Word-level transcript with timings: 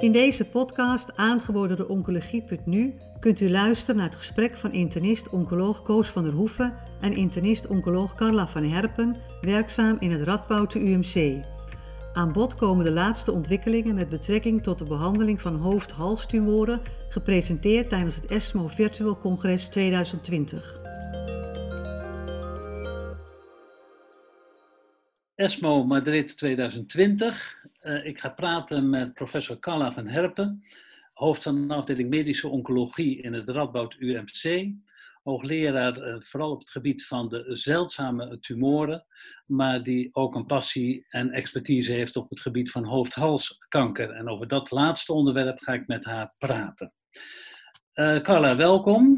In 0.00 0.12
deze 0.12 0.44
podcast, 0.44 1.16
aangeboden 1.16 1.76
door 1.76 1.86
Oncologie.nu, 1.86 2.94
kunt 3.20 3.40
u 3.40 3.50
luisteren 3.50 3.96
naar 3.96 4.04
het 4.04 4.16
gesprek 4.16 4.56
van 4.56 4.72
internist-oncoloog 4.72 5.82
Koos 5.82 6.08
van 6.08 6.24
der 6.24 6.32
Hoeven 6.32 6.74
en 7.00 7.12
internist-oncoloog 7.12 8.14
Carla 8.14 8.46
van 8.48 8.64
Herpen, 8.64 9.16
werkzaam 9.40 9.96
in 10.00 10.10
het 10.10 10.22
Radboud 10.22 10.74
UMC. 10.74 11.44
Aan 12.12 12.32
bod 12.32 12.54
komen 12.54 12.84
de 12.84 12.92
laatste 12.92 13.32
ontwikkelingen 13.32 13.94
met 13.94 14.08
betrekking 14.08 14.62
tot 14.62 14.78
de 14.78 14.84
behandeling 14.84 15.40
van 15.40 15.56
hoofd-halstumoren, 15.56 16.80
gepresenteerd 17.08 17.88
tijdens 17.88 18.14
het 18.14 18.26
ESMO 18.26 18.68
Virtual 18.68 19.18
Congress 19.18 19.68
2020. 19.68 20.97
ESMO 25.38 25.84
Madrid 25.84 26.36
2020. 26.36 27.64
Uh, 27.82 28.06
ik 28.06 28.20
ga 28.20 28.28
praten 28.28 28.90
met 28.90 29.14
professor 29.14 29.58
Carla 29.58 29.92
van 29.92 30.06
Herpen, 30.06 30.64
hoofd 31.12 31.42
van 31.42 31.68
de 31.68 31.74
afdeling 31.74 32.08
medische 32.08 32.48
oncologie 32.48 33.22
in 33.22 33.32
het 33.32 33.48
Radboud 33.48 33.96
UMC. 33.98 34.72
Hoogleraar 35.22 35.98
uh, 35.98 36.16
vooral 36.18 36.50
op 36.50 36.58
het 36.58 36.70
gebied 36.70 37.06
van 37.06 37.28
de 37.28 37.44
zeldzame 37.48 38.38
tumoren, 38.40 39.04
maar 39.46 39.82
die 39.82 40.08
ook 40.12 40.34
een 40.34 40.46
passie 40.46 41.06
en 41.08 41.30
expertise 41.30 41.92
heeft 41.92 42.16
op 42.16 42.30
het 42.30 42.40
gebied 42.40 42.70
van 42.70 42.84
hoofd-halskanker. 42.84 44.10
En 44.10 44.28
over 44.28 44.48
dat 44.48 44.70
laatste 44.70 45.12
onderwerp 45.12 45.58
ga 45.58 45.72
ik 45.72 45.86
met 45.86 46.04
haar 46.04 46.34
praten. 46.38 46.92
Uh, 47.94 48.20
Carla, 48.20 48.56
welkom. 48.56 49.16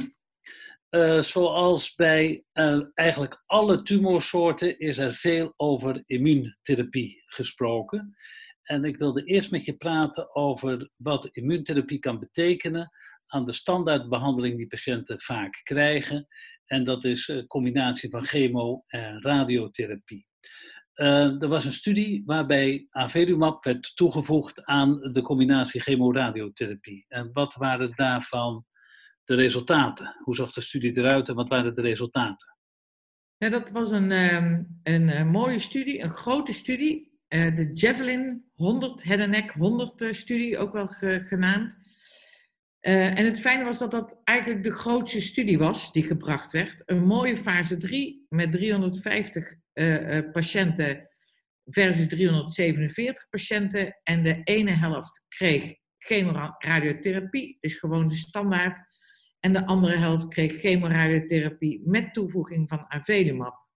Uh, 0.91 1.21
zoals 1.21 1.95
bij 1.95 2.45
uh, 2.53 2.81
eigenlijk 2.95 3.43
alle 3.47 3.83
tumorsoorten 3.83 4.79
is 4.79 4.99
er 4.99 5.15
veel 5.15 5.55
over 5.57 6.03
immuuntherapie 6.07 7.23
gesproken. 7.27 8.17
En 8.63 8.85
ik 8.85 8.97
wilde 8.97 9.25
eerst 9.25 9.51
met 9.51 9.65
je 9.65 9.77
praten 9.77 10.35
over 10.35 10.91
wat 10.97 11.29
immuuntherapie 11.33 11.99
kan 11.99 12.19
betekenen 12.19 12.91
aan 13.27 13.45
de 13.45 13.53
standaardbehandeling 13.53 14.57
die 14.57 14.67
patiënten 14.67 15.21
vaak 15.21 15.61
krijgen. 15.63 16.27
En 16.67 16.85
dat 16.85 17.05
is 17.05 17.29
een 17.29 17.47
combinatie 17.47 18.11
van 18.11 18.27
chemo 18.27 18.85
en 18.87 19.23
radiotherapie. 19.23 20.27
Er 20.95 21.49
was 21.49 21.65
een 21.65 21.73
studie 21.73 22.23
waarbij 22.27 22.87
avelumab 22.91 23.65
werd 23.65 23.97
toegevoegd 23.97 24.65
aan 24.65 25.01
de 25.01 25.23
combinatie 25.23 25.81
chemoradiotherapie. 25.81 27.05
En 27.09 27.31
wat 27.33 27.55
waren 27.55 27.93
daarvan 27.95 28.65
de 29.31 29.37
resultaten? 29.37 30.17
Hoe 30.19 30.35
zag 30.35 30.53
de 30.53 30.61
studie 30.61 30.99
eruit 30.99 31.29
en 31.29 31.35
wat 31.35 31.49
waren 31.49 31.75
de 31.75 31.81
resultaten? 31.81 32.57
Ja, 33.37 33.49
dat 33.49 33.71
was 33.71 33.91
een, 33.91 34.35
um, 34.35 34.81
een, 34.83 35.09
een, 35.17 35.29
mooie 35.29 35.59
studie, 35.59 36.01
een 36.03 36.17
grote 36.17 36.53
studie. 36.53 37.19
Uh, 37.29 37.57
de 37.57 37.71
Javelin 37.75 38.51
100, 38.55 39.03
head 39.03 39.21
and 39.21 39.31
neck 39.31 39.51
100 39.51 40.03
uh, 40.03 40.13
studie, 40.13 40.59
ook 40.59 40.73
wel 40.73 40.87
ge, 40.87 41.23
genaamd. 41.25 41.79
En 42.81 43.25
het 43.25 43.41
fijne 43.41 43.65
was 43.65 43.79
dat 43.79 43.91
dat 43.91 44.21
eigenlijk 44.25 44.65
de 44.65 44.73
grootste 44.73 45.21
studie 45.21 45.59
was 45.59 45.93
die 45.93 46.03
gebracht 46.03 46.53
werd. 46.53 46.83
Een 46.87 47.05
mooie 47.05 47.37
fase 47.37 47.77
3 47.77 48.27
met 48.29 48.53
350 48.53 49.55
patiënten 50.33 51.09
versus 51.65 52.09
347 52.09 53.29
patiënten. 53.29 53.99
En 54.03 54.23
de 54.23 54.41
ene 54.45 54.71
helft 54.71 55.25
kreeg 55.29 55.75
chemoradiotherapie, 55.99 57.57
dus 57.61 57.75
gewoon 57.75 58.09
de 58.09 58.15
standaard 58.15 58.83
en 59.41 59.53
de 59.53 59.67
andere 59.67 59.97
helft 59.97 60.29
kreeg 60.29 60.61
chemoradiotherapie 60.61 61.83
met 61.85 62.15
toevoeging 62.15 62.69
van 62.69 62.85
avelumab. 62.89 63.69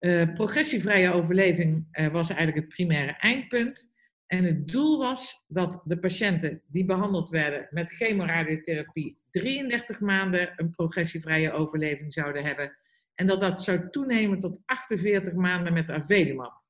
Uh, 0.00 0.32
progressievrije 0.32 1.12
overleving 1.12 1.88
uh, 1.92 2.08
was 2.08 2.28
eigenlijk 2.28 2.58
het 2.58 2.68
primaire 2.68 3.12
eindpunt. 3.12 3.90
En 4.26 4.44
het 4.44 4.68
doel 4.68 4.98
was 4.98 5.44
dat 5.46 5.82
de 5.84 5.98
patiënten 5.98 6.62
die 6.66 6.84
behandeld 6.84 7.28
werden 7.28 7.66
met 7.70 7.90
chemoradiotherapie 7.90 9.22
33 9.30 10.00
maanden 10.00 10.52
een 10.56 10.70
progressievrije 10.70 11.52
overleving 11.52 12.12
zouden 12.12 12.44
hebben. 12.44 12.76
En 13.14 13.26
dat 13.26 13.40
dat 13.40 13.62
zou 13.62 13.90
toenemen 13.90 14.38
tot 14.38 14.62
48 14.64 15.32
maanden 15.32 15.72
met 15.72 15.90
avelumab. 15.90 16.62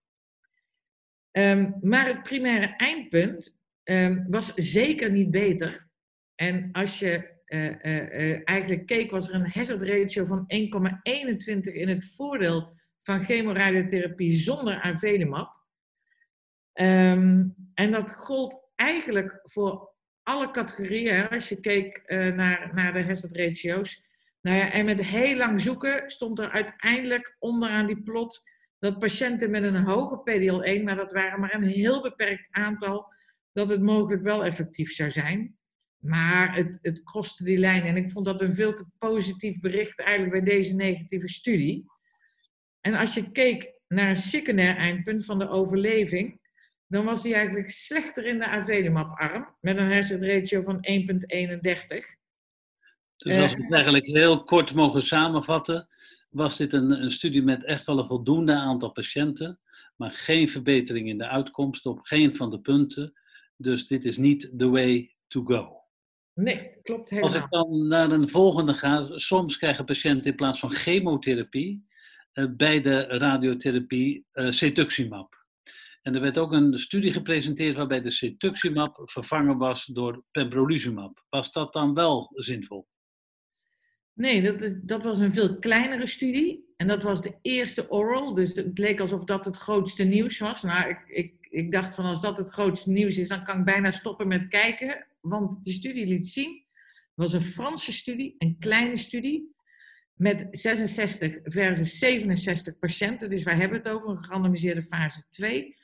Um, 1.33 1.79
maar 1.81 2.07
het 2.07 2.23
primaire 2.23 2.77
eindpunt 2.77 3.59
um, 3.85 4.27
was 4.29 4.55
zeker 4.55 5.11
niet 5.11 5.31
beter. 5.31 5.89
En 6.35 6.69
als 6.73 6.99
je 6.99 7.41
uh, 7.53 8.49
eigenlijk 8.49 8.87
keek, 8.87 9.11
was 9.11 9.29
er 9.29 9.35
een 9.35 9.51
hazard 9.51 9.83
ratio 9.83 10.25
van 10.25 10.41
1,21 10.41 11.61
in 11.63 11.89
het 11.89 12.13
voordeel 12.15 12.77
van 13.01 13.25
chemoradiotherapie 13.25 14.33
zonder 14.33 14.81
avelumab. 14.81 15.61
Um, 16.75 17.55
en 17.75 17.91
dat 17.91 18.15
gold 18.15 18.71
eigenlijk 18.75 19.41
voor 19.43 19.91
alle 20.23 20.51
categorieën, 20.51 21.29
als 21.29 21.49
je 21.49 21.61
keek 21.61 22.03
naar, 22.09 22.71
naar 22.75 22.93
de 22.93 23.05
hazard 23.05 23.37
ratio's. 23.37 24.11
Nou 24.41 24.57
ja, 24.57 24.71
en 24.71 24.85
met 24.85 25.05
heel 25.05 25.37
lang 25.37 25.61
zoeken 25.61 26.11
stond 26.11 26.39
er 26.39 26.51
uiteindelijk 26.51 27.37
onderaan 27.39 27.87
die 27.87 28.03
plot 28.03 28.43
dat 28.83 28.99
patiënten 28.99 29.51
met 29.51 29.63
een 29.63 29.85
hoge 29.85 30.17
PDL1, 30.17 30.83
maar 30.83 30.97
dat 30.97 31.13
waren 31.13 31.41
maar 31.41 31.55
een 31.55 31.63
heel 31.63 32.03
beperkt 32.03 32.47
aantal, 32.51 33.15
dat 33.53 33.69
het 33.69 33.83
mogelijk 33.83 34.23
wel 34.23 34.45
effectief 34.45 34.93
zou 34.93 35.11
zijn. 35.11 35.57
Maar 36.03 36.55
het, 36.55 36.79
het 36.83 37.03
kostte 37.03 37.45
die 37.45 37.59
lijn. 37.59 37.83
En 37.83 37.97
ik 37.97 38.11
vond 38.11 38.25
dat 38.25 38.41
een 38.41 38.55
veel 38.55 38.73
te 38.73 38.85
positief 38.99 39.61
bericht 39.61 40.01
eigenlijk 40.01 40.45
bij 40.45 40.55
deze 40.55 40.75
negatieve 40.75 41.29
studie. 41.29 41.85
En 42.81 42.95
als 42.95 43.15
je 43.15 43.31
keek 43.31 43.73
naar 43.89 44.09
een 44.09 44.17
secundair 44.17 44.77
eindpunt 44.77 45.25
van 45.25 45.39
de 45.39 45.49
overleving, 45.49 46.41
dan 46.87 47.05
was 47.05 47.23
die 47.23 47.35
eigenlijk 47.35 47.71
slechter 47.71 48.25
in 48.25 48.39
de 48.39 48.47
avelumab-arm, 48.47 49.57
met 49.61 49.79
een 49.79 49.91
hersenratio 49.91 50.63
van 50.63 50.77
1,31. 50.77 52.21
Dus 53.17 53.37
als 53.37 53.55
we 53.55 53.63
het 53.63 53.73
eigenlijk 53.73 54.07
heel 54.07 54.43
kort 54.43 54.75
mogen 54.75 55.03
samenvatten, 55.03 55.89
was 56.31 56.57
dit 56.57 56.73
een, 56.73 56.91
een 56.91 57.11
studie 57.11 57.43
met 57.43 57.65
echt 57.65 57.87
wel 57.87 57.99
een 57.99 58.07
voldoende 58.07 58.55
aantal 58.55 58.91
patiënten, 58.91 59.59
maar 59.97 60.11
geen 60.11 60.49
verbetering 60.49 61.09
in 61.09 61.19
de 61.19 61.29
uitkomst 61.29 61.87
op 61.87 62.01
geen 62.01 62.37
van 62.37 62.51
de 62.51 62.61
punten. 62.61 63.13
Dus 63.57 63.87
dit 63.87 64.05
is 64.05 64.17
niet 64.17 64.53
the 64.57 64.69
way 64.69 65.15
to 65.29 65.43
go. 65.45 65.82
Nee, 66.35 66.81
klopt 66.83 67.11
helemaal. 67.11 67.33
Als 67.33 67.43
ik 67.43 67.51
dan 67.51 67.87
naar 67.87 68.11
een 68.11 68.29
volgende 68.29 68.75
ga, 68.75 69.19
soms 69.19 69.59
krijgen 69.59 69.85
patiënten 69.85 70.31
in 70.31 70.37
plaats 70.37 70.59
van 70.59 70.73
chemotherapie 70.73 71.87
uh, 72.35 72.47
bij 72.57 72.81
de 72.81 73.03
radiotherapie 73.03 74.27
uh, 74.33 74.51
cetuximab. 74.51 75.41
En 76.03 76.15
er 76.15 76.21
werd 76.21 76.39
ook 76.39 76.53
een 76.53 76.79
studie 76.79 77.13
gepresenteerd 77.13 77.77
waarbij 77.77 78.01
de 78.01 78.11
cetuximab 78.11 79.01
vervangen 79.05 79.59
was 79.59 79.85
door 79.85 80.25
pembrolizumab. 80.31 81.25
Was 81.29 81.53
dat 81.53 81.73
dan 81.73 81.95
wel 81.95 82.31
zinvol? 82.35 82.89
Nee, 84.13 84.43
dat, 84.43 84.61
is, 84.61 84.75
dat 84.83 85.05
was 85.05 85.19
een 85.19 85.33
veel 85.33 85.59
kleinere 85.59 86.07
studie. 86.07 86.73
En 86.77 86.87
dat 86.87 87.03
was 87.03 87.23
de 87.23 87.39
eerste 87.43 87.91
oral. 87.91 88.35
Dus 88.35 88.55
het 88.55 88.79
leek 88.79 89.01
alsof 89.01 89.25
dat 89.25 89.45
het 89.45 89.57
grootste 89.57 90.05
nieuws 90.05 90.39
was. 90.39 90.63
Nou, 90.63 90.89
ik, 90.89 91.03
ik, 91.07 91.35
ik 91.41 91.73
dacht 91.73 91.95
van 91.95 92.05
als 92.05 92.21
dat 92.21 92.39
het 92.39 92.51
grootste 92.51 92.91
nieuws 92.91 93.19
is, 93.19 93.29
dan 93.29 93.45
kan 93.45 93.59
ik 93.59 93.65
bijna 93.65 93.91
stoppen 93.91 94.29
met 94.29 94.49
kijken 94.49 95.07
want 95.23 95.65
de 95.65 95.71
studie 95.71 96.07
liet 96.07 96.29
zien, 96.29 96.67
was 97.15 97.33
een 97.33 97.41
Franse 97.41 97.93
studie, 97.93 98.35
een 98.39 98.57
kleine 98.59 98.97
studie, 98.97 99.55
met 100.15 100.49
66 100.51 101.39
versus 101.43 101.99
67 101.99 102.79
patiënten. 102.79 103.31
Dus 103.31 103.43
waar 103.43 103.57
hebben 103.57 103.79
het 103.79 103.89
over? 103.89 104.09
Een 104.09 104.25
gerandomiseerde 104.25 104.83
fase 104.83 105.23
2. 105.29 105.77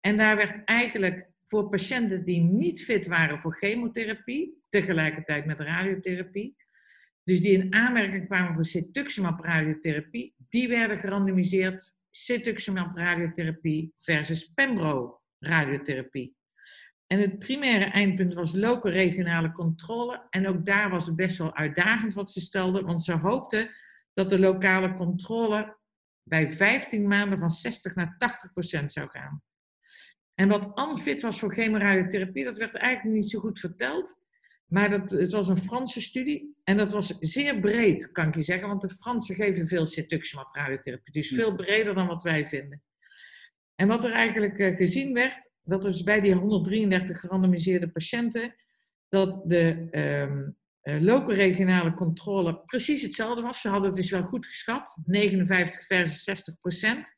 En 0.00 0.16
daar 0.16 0.36
werd 0.36 0.64
eigenlijk 0.64 1.30
voor 1.44 1.68
patiënten 1.68 2.24
die 2.24 2.40
niet 2.40 2.84
fit 2.84 3.06
waren 3.06 3.40
voor 3.40 3.56
chemotherapie, 3.56 4.62
tegelijkertijd 4.68 5.46
met 5.46 5.60
radiotherapie, 5.60 6.56
dus 7.24 7.40
die 7.40 7.52
in 7.52 7.74
aanmerking 7.74 8.26
kwamen 8.26 8.54
voor 8.54 8.64
cetuximab 8.64 9.44
radiotherapie, 9.44 10.34
die 10.48 10.68
werden 10.68 10.98
gerandomiseerd 10.98 11.94
cetuximab 12.10 12.96
radiotherapie 12.96 13.94
versus 13.98 14.44
pembro 14.54 15.20
radiotherapie. 15.38 16.36
En 17.06 17.20
het 17.20 17.38
primaire 17.38 17.84
eindpunt 17.84 18.34
was 18.34 18.52
lokale 18.52 18.94
regionale 18.94 19.52
controle. 19.52 20.26
En 20.30 20.48
ook 20.48 20.66
daar 20.66 20.90
was 20.90 21.06
het 21.06 21.16
best 21.16 21.38
wel 21.38 21.54
uitdagend 21.54 22.14
wat 22.14 22.30
ze 22.30 22.40
stelden, 22.40 22.84
want 22.84 23.04
ze 23.04 23.12
hoopten 23.12 23.70
dat 24.14 24.28
de 24.28 24.38
lokale 24.38 24.96
controle 24.96 25.76
bij 26.22 26.50
15 26.50 27.08
maanden 27.08 27.38
van 27.38 27.50
60 27.50 27.94
naar 27.94 28.14
80 28.18 28.52
procent 28.52 28.92
zou 28.92 29.08
gaan. 29.08 29.42
En 30.34 30.48
wat 30.48 30.88
unfit 30.88 31.22
was 31.22 31.38
voor 31.38 31.54
chemoradiotherapie, 31.54 32.44
dat 32.44 32.56
werd 32.56 32.74
eigenlijk 32.74 33.16
niet 33.16 33.30
zo 33.30 33.40
goed 33.40 33.58
verteld. 33.58 34.24
Maar 34.66 34.90
dat, 34.90 35.10
het 35.10 35.32
was 35.32 35.48
een 35.48 35.62
Franse 35.62 36.00
studie 36.00 36.54
en 36.64 36.76
dat 36.76 36.92
was 36.92 37.16
zeer 37.20 37.60
breed, 37.60 38.12
kan 38.12 38.28
ik 38.28 38.34
je 38.34 38.42
zeggen. 38.42 38.68
Want 38.68 38.80
de 38.80 38.88
Fransen 38.88 39.34
geven 39.34 39.68
veel 39.68 39.86
cetuximab 39.86 40.54
radiotherapie, 40.54 41.12
dus 41.12 41.28
veel 41.28 41.54
breder 41.54 41.94
dan 41.94 42.06
wat 42.06 42.22
wij 42.22 42.48
vinden. 42.48 42.82
En 43.74 43.88
wat 43.88 44.04
er 44.04 44.12
eigenlijk 44.12 44.58
eh, 44.58 44.76
gezien 44.76 45.12
werd, 45.12 45.50
dat 45.66 45.82
dus 45.82 46.02
bij 46.02 46.20
die 46.20 46.34
133 46.34 47.20
gerandomiseerde 47.20 47.88
patiënten, 47.88 48.54
dat 49.08 49.42
de 49.44 49.88
um, 49.92 50.56
loco-regionale 50.82 51.94
controle 51.94 52.60
precies 52.66 53.02
hetzelfde 53.02 53.42
was. 53.42 53.60
Ze 53.60 53.68
hadden 53.68 53.88
het 53.88 53.96
dus 53.96 54.10
wel 54.10 54.22
goed 54.22 54.46
geschat, 54.46 54.98
59 55.04 55.86
versus 55.86 56.24
60 56.24 56.54
procent. 56.60 57.14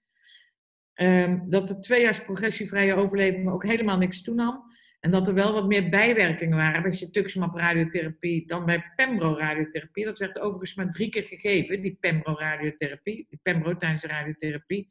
Ehm, 0.94 1.48
dat 1.48 1.68
de 1.68 1.78
tweejaars 1.78 2.24
progressievrije 2.24 2.94
overleving 2.94 3.50
ook 3.50 3.64
helemaal 3.64 3.98
niks 3.98 4.22
toenam. 4.22 4.64
En 5.00 5.10
dat 5.10 5.28
er 5.28 5.34
wel 5.34 5.52
wat 5.52 5.66
meer 5.66 5.88
bijwerkingen 5.88 6.56
waren 6.56 6.82
bij 6.82 6.90
cetuximab 6.90 7.56
radiotherapie 7.56 8.46
dan 8.46 8.64
bij 8.64 8.92
pembro 8.96 9.36
radiotherapie. 9.36 10.04
Dat 10.04 10.18
werd 10.18 10.38
overigens 10.38 10.74
maar 10.74 10.90
drie 10.90 11.08
keer 11.08 11.24
gegeven, 11.24 11.80
die 11.80 11.96
pembro 12.00 12.38
radiotherapie, 12.38 13.26
die 13.28 13.38
pembro 13.42 13.76
tijdens 13.76 14.02
de 14.02 14.08
radiotherapie. 14.08 14.88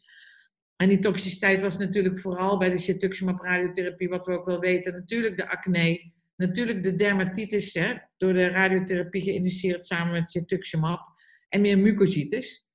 En 0.78 0.90
die 0.90 1.00
toxiciteit 1.00 1.62
was 1.62 1.78
natuurlijk 1.78 2.20
vooral 2.20 2.58
bij 2.58 2.70
de 2.70 2.78
cetuximab 2.78 3.42
radiotherapie, 3.42 4.10
wat 4.10 4.26
we 4.26 4.32
ook 4.32 4.46
wel 4.46 4.60
weten, 4.60 4.94
natuurlijk 4.94 5.38
de 5.38 5.50
acne, 5.50 6.12
natuurlijk 6.36 6.84
de 6.84 6.96
dermatitis, 6.96 7.74
hè, 7.74 7.94
door 8.18 8.34
de 8.34 8.48
radiotherapie 8.48 9.22
geïnduceerd 9.22 9.86
samen 9.86 10.14
met 10.14 10.30
cetuximab, 10.30 11.16
en 11.50 11.62
meer 11.62 11.78
mucositis. 11.78 12.66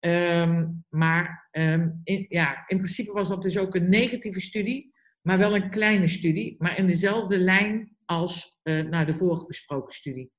Ehm, 0.00 0.70
maar 0.88 1.48
ehm, 1.50 1.90
in, 2.02 2.26
ja, 2.28 2.64
in 2.66 2.76
principe 2.76 3.12
was 3.12 3.28
dat 3.28 3.42
dus 3.42 3.58
ook 3.58 3.74
een 3.74 3.88
negatieve 3.88 4.40
studie, 4.40 4.94
maar 5.20 5.38
wel 5.38 5.54
een 5.54 5.70
kleine 5.70 6.06
studie, 6.06 6.56
maar 6.58 6.78
in 6.78 6.86
dezelfde 6.86 7.38
lijn 7.38 7.96
als 8.04 8.56
uh, 8.62 9.06
de 9.06 9.14
vorige 9.14 9.46
besproken 9.46 9.94
studie. 9.94 10.32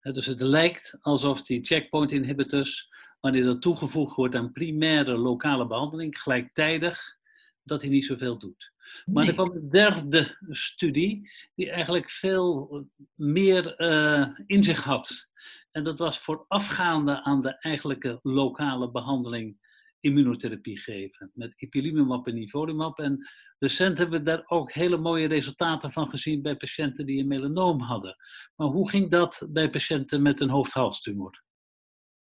dus 0.00 0.26
het 0.26 0.40
lijkt 0.40 0.98
alsof 1.00 1.42
die 1.42 1.64
checkpoint 1.64 2.12
inhibitors, 2.12 2.88
wanneer 3.20 3.44
dat 3.44 3.62
toegevoegd 3.62 4.16
wordt 4.16 4.34
aan 4.34 4.52
primaire 4.52 5.16
lokale 5.16 5.66
behandeling, 5.66 6.18
gelijktijdig, 6.18 7.18
dat 7.62 7.80
hij 7.80 7.90
niet 7.90 8.04
zoveel 8.04 8.38
doet. 8.38 8.72
Maar 9.04 9.26
er 9.26 9.32
kwam 9.32 9.50
een 9.50 9.70
derde 9.70 10.36
studie 10.48 11.30
die 11.54 11.70
eigenlijk 11.70 12.10
veel 12.10 12.86
meer 13.14 13.80
uh, 13.80 14.28
in 14.46 14.64
zich 14.64 14.84
had. 14.84 15.28
En 15.70 15.84
dat 15.84 15.98
was 15.98 16.18
voorafgaande 16.18 17.22
aan 17.22 17.40
de 17.40 17.58
eigenlijke 17.58 18.18
lokale 18.22 18.90
behandeling 18.90 19.58
immunotherapie 20.00 20.78
geven. 20.78 21.30
Met 21.34 21.54
ipilimumab 21.56 22.26
en 22.26 22.34
nivolumab. 22.34 22.98
En 22.98 23.28
recent 23.58 23.98
hebben 23.98 24.18
we 24.18 24.24
daar 24.24 24.42
ook 24.46 24.72
hele 24.72 24.96
mooie 24.96 25.26
resultaten 25.26 25.92
van 25.92 26.08
gezien 26.10 26.42
bij 26.42 26.56
patiënten 26.56 27.06
die 27.06 27.20
een 27.20 27.28
melanoom 27.28 27.80
hadden. 27.80 28.16
Maar 28.56 28.68
hoe 28.68 28.90
ging 28.90 29.10
dat 29.10 29.46
bij 29.48 29.70
patiënten 29.70 30.22
met 30.22 30.40
een 30.40 30.50
hoofdhalstumor? 30.50 31.42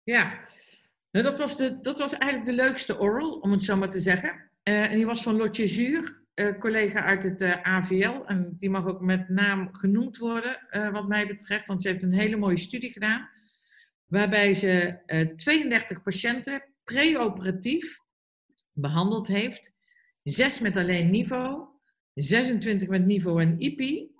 Ja, 0.02 0.40
nou, 1.10 1.24
dat, 1.24 1.38
was 1.38 1.56
de, 1.56 1.80
dat 1.80 1.98
was 1.98 2.12
eigenlijk 2.12 2.50
de 2.50 2.62
leukste 2.62 2.98
oral, 2.98 3.30
om 3.30 3.50
het 3.50 3.62
zo 3.62 3.76
maar 3.76 3.90
te 3.90 4.00
zeggen. 4.00 4.50
Uh, 4.68 4.90
en 4.90 4.96
die 4.96 5.06
was 5.06 5.22
van 5.22 5.36
Lotje 5.36 5.66
Zuur, 5.66 6.22
uh, 6.34 6.58
collega 6.58 7.02
uit 7.02 7.22
het 7.22 7.40
eh, 7.40 7.62
AVL. 7.62 8.24
En 8.24 8.56
die 8.58 8.70
mag 8.70 8.86
ook 8.86 9.00
met 9.00 9.28
naam 9.28 9.74
genoemd 9.74 10.16
worden, 10.16 10.58
wat 10.92 11.08
mij 11.08 11.26
betreft. 11.26 11.66
Want 11.66 11.82
ze 11.82 11.88
heeft 11.88 12.02
een 12.02 12.12
hele 12.12 12.36
mooie 12.36 12.56
studie 12.56 12.92
gedaan 12.92 13.28
waarbij 14.08 14.54
ze 14.54 14.98
32 15.36 15.96
eh, 15.96 16.02
patiënten 16.02 16.64
preoperatief 16.84 17.98
behandeld 18.72 19.26
heeft. 19.26 19.76
Zes 20.22 20.60
met 20.60 20.76
alleen 20.76 21.10
niveau, 21.10 21.66
26 22.14 22.88
met 22.88 23.04
niveau 23.04 23.42
en 23.42 23.60
IPI, 23.60 24.10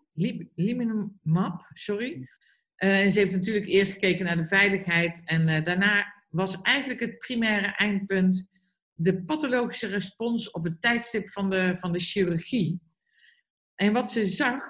Liminumab, 0.54 1.70
sorry. 1.72 2.28
Uh, 2.78 3.00
en 3.00 3.12
ze 3.12 3.18
heeft 3.18 3.32
natuurlijk 3.32 3.66
eerst 3.66 3.92
gekeken 3.92 4.24
naar 4.24 4.36
de 4.36 4.44
veiligheid 4.44 5.20
en 5.24 5.64
daarna 5.64 6.17
was 6.28 6.60
eigenlijk 6.60 7.00
het 7.00 7.18
primaire 7.18 7.66
eindpunt 7.66 8.48
de 9.00 9.24
pathologische 9.24 9.86
respons 9.86 10.50
op 10.50 10.64
het 10.64 10.80
tijdstip 10.80 11.32
van 11.32 11.50
de, 11.50 11.74
van 11.76 11.92
de 11.92 12.00
chirurgie. 12.00 12.80
En 13.74 13.92
wat 13.92 14.10
ze 14.10 14.24
zag, 14.24 14.62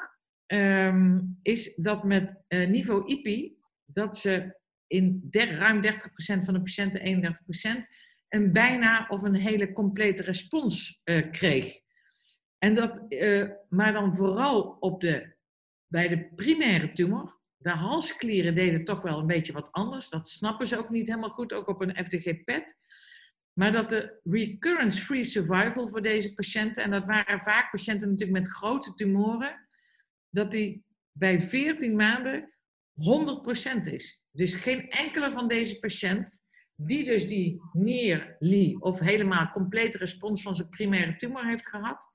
um, 0.47 1.39
is 1.43 1.75
dat 1.75 2.05
met 2.05 2.43
uh, 2.49 2.69
niveau 2.69 3.07
IPI, 3.07 3.57
dat 3.85 4.19
ze 4.19 4.57
in 4.87 5.29
ruim 5.31 5.85
30% 5.85 5.89
van 6.19 6.55
de 6.55 6.63
patiënten, 6.63 7.35
31%, 7.77 7.79
een 8.29 8.53
bijna 8.53 9.07
of 9.09 9.23
een 9.23 9.35
hele 9.35 9.73
complete 9.73 10.23
respons 10.23 11.01
uh, 11.05 11.31
kreeg. 11.31 11.81
En 12.59 12.75
dat, 12.75 13.05
uh, 13.09 13.51
maar 13.69 13.93
dan 13.93 14.15
vooral 14.15 14.77
op 14.81 15.01
de, 15.01 15.37
bij 15.87 16.09
de 16.09 16.35
primaire 16.35 16.93
tumor. 16.93 17.38
De 17.59 17.71
halsklieren 17.71 18.55
deden 18.55 18.85
toch 18.85 19.03
wel 19.03 19.19
een 19.19 19.27
beetje 19.27 19.53
wat 19.53 19.73
anders. 19.73 20.09
Dat 20.09 20.29
snappen 20.29 20.67
ze 20.67 20.79
ook 20.79 20.91
niet 20.91 21.07
helemaal 21.07 21.31
goed, 21.31 21.53
ook 21.53 21.69
op 21.69 21.81
een 21.81 22.05
FDG-PET. 22.05 22.77
Maar 23.53 23.73
dat 23.73 23.89
de 23.89 24.21
recurrence-free 24.25 25.25
survival 25.25 25.89
voor 25.89 26.03
deze 26.03 26.35
patiënten, 26.35 26.83
en 26.83 26.91
dat 26.91 27.09
waren 27.09 27.41
vaak 27.41 27.71
patiënten 27.71 28.09
natuurlijk 28.09 28.39
met 28.39 28.49
grote 28.49 28.95
tumoren, 28.95 29.69
dat 30.31 30.51
die 30.51 30.85
bij 31.13 31.41
14 31.41 31.97
maanden 31.97 32.55
100% 32.93 33.93
is. 33.93 34.23
Dus 34.31 34.55
geen 34.55 34.89
enkele 34.89 35.33
van 35.33 35.49
deze 35.49 35.79
patiënt, 35.79 36.43
die 36.75 37.05
dus 37.05 37.27
die 37.27 37.61
near 37.73 38.37
of 38.79 39.01
helemaal 39.01 39.51
complete 39.51 39.99
respons 39.99 40.43
van 40.43 40.55
zijn 40.55 40.69
primaire 40.69 41.17
tumor 41.17 41.47
heeft 41.47 41.69
gehad, 41.69 42.07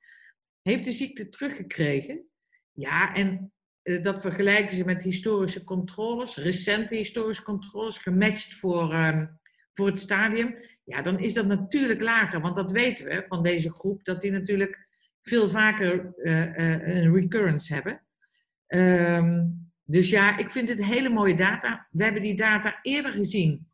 heeft 0.61 0.83
de 0.83 0.91
ziekte 0.91 1.29
teruggekregen. 1.29 2.27
Ja, 2.71 3.13
en 3.13 3.52
dat 3.83 4.21
vergelijken 4.21 4.75
ze 4.75 4.85
met 4.85 5.03
historische 5.03 5.63
controles, 5.63 6.37
recente 6.37 6.95
historische 6.95 7.43
controles, 7.43 7.97
gematcht 7.97 8.53
voor, 8.55 8.93
um, 8.93 9.39
voor 9.73 9.85
het 9.85 9.99
stadium. 9.99 10.55
Ja, 10.83 11.01
dan 11.01 11.19
is 11.19 11.33
dat 11.33 11.45
natuurlijk 11.45 12.01
lager, 12.01 12.41
want 12.41 12.55
dat 12.55 12.71
weten 12.71 13.05
we 13.05 13.25
van 13.27 13.43
deze 13.43 13.73
groep, 13.73 14.03
dat 14.03 14.21
die 14.21 14.31
natuurlijk 14.31 14.87
veel 15.21 15.49
vaker 15.49 16.13
uh, 16.17 16.45
uh, 16.45 16.87
een 16.87 17.13
recurrence 17.13 17.73
hebben. 17.73 18.01
Um, 18.67 19.71
dus 19.83 20.09
ja, 20.09 20.37
ik 20.37 20.49
vind 20.51 20.69
het 20.69 20.85
hele 20.85 21.09
mooie 21.09 21.35
data. 21.35 21.87
We 21.91 22.03
hebben 22.03 22.21
die 22.21 22.35
data 22.35 22.79
eerder 22.81 23.11
gezien. 23.11 23.71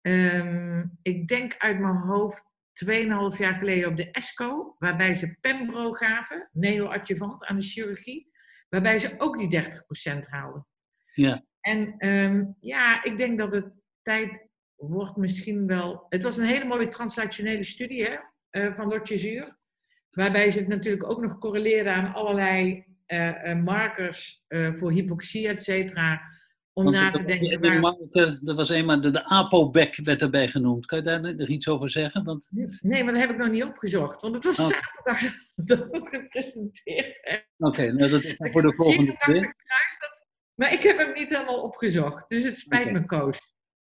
Um, 0.00 0.98
ik 1.02 1.28
denk 1.28 1.54
uit 1.58 1.78
mijn 1.78 1.96
hoofd 1.96 2.42
2,5 2.84 3.38
jaar 3.38 3.54
geleden 3.54 3.88
op 3.88 3.96
de 3.96 4.10
ESCO, 4.10 4.76
waarbij 4.78 5.14
ze 5.14 5.36
Pembro 5.40 5.92
gaven, 5.92 6.48
neoadjuvant 6.52 7.44
aan 7.44 7.56
de 7.56 7.64
chirurgie, 7.64 8.32
waarbij 8.74 8.98
ze 8.98 9.14
ook 9.18 9.38
die 9.38 9.62
30% 9.62 10.28
haalden. 10.28 10.66
Ja. 11.12 11.44
En 11.60 12.08
um, 12.08 12.56
ja, 12.60 13.04
ik 13.04 13.16
denk 13.16 13.38
dat 13.38 13.52
het 13.52 13.76
tijd 14.02 14.48
wordt 14.74 15.16
misschien 15.16 15.66
wel. 15.66 16.06
Het 16.08 16.22
was 16.22 16.36
een 16.36 16.46
hele 16.46 16.64
mooie 16.64 16.88
translationele 16.88 17.64
studie 17.64 18.04
hè, 18.04 18.16
uh, 18.50 18.74
van 18.74 18.88
Lotje 18.88 19.16
Zuur, 19.16 19.58
waarbij 20.10 20.50
ze 20.50 20.58
het 20.58 20.68
natuurlijk 20.68 21.10
ook 21.10 21.20
nog 21.20 21.38
correleerden 21.38 21.94
aan 21.94 22.14
allerlei 22.14 22.84
uh, 23.06 23.62
markers 23.62 24.44
uh, 24.48 24.74
voor 24.74 24.92
hypoxie, 24.92 25.48
et 25.48 25.62
cetera. 25.62 26.20
Om 26.74 26.90
na 26.90 27.10
te 27.10 27.24
denken. 27.24 27.60
Waar... 27.60 27.80
Marker, 27.80 28.40
er 28.44 28.54
was 28.54 28.68
eenmaal 28.68 29.00
de, 29.00 29.10
de 29.10 29.24
ApoBec 29.24 29.96
werd 29.96 30.22
erbij 30.22 30.48
genoemd. 30.48 30.86
Kan 30.86 30.98
je 30.98 31.04
daar 31.04 31.20
nog 31.20 31.48
iets 31.48 31.68
over 31.68 31.90
zeggen? 31.90 32.24
Want... 32.24 32.46
Nee, 32.80 33.04
maar 33.04 33.12
dat 33.12 33.22
heb 33.22 33.30
ik 33.30 33.36
nog 33.36 33.50
niet 33.50 33.64
opgezocht. 33.64 34.22
Want 34.22 34.34
het 34.34 34.44
was 34.44 34.58
oh. 34.58 34.66
zaterdag 34.66 35.32
dat 35.68 35.94
het 35.94 36.08
gepresenteerd 36.08 37.20
werd. 37.20 37.48
Oké, 37.56 37.68
okay, 37.68 37.88
nou 37.88 38.10
dat 38.10 38.22
is 38.22 38.34
voor 38.38 38.62
de 38.62 38.74
volgende 38.74 39.16
keer. 39.16 39.54
Maar 40.54 40.72
ik 40.72 40.80
heb 40.80 40.98
hem 40.98 41.12
niet 41.12 41.30
helemaal 41.30 41.62
opgezocht. 41.62 42.28
Dus 42.28 42.44
het 42.44 42.58
spijt 42.58 42.88
okay. 42.88 42.92
me, 42.92 43.06
Koos. 43.06 43.38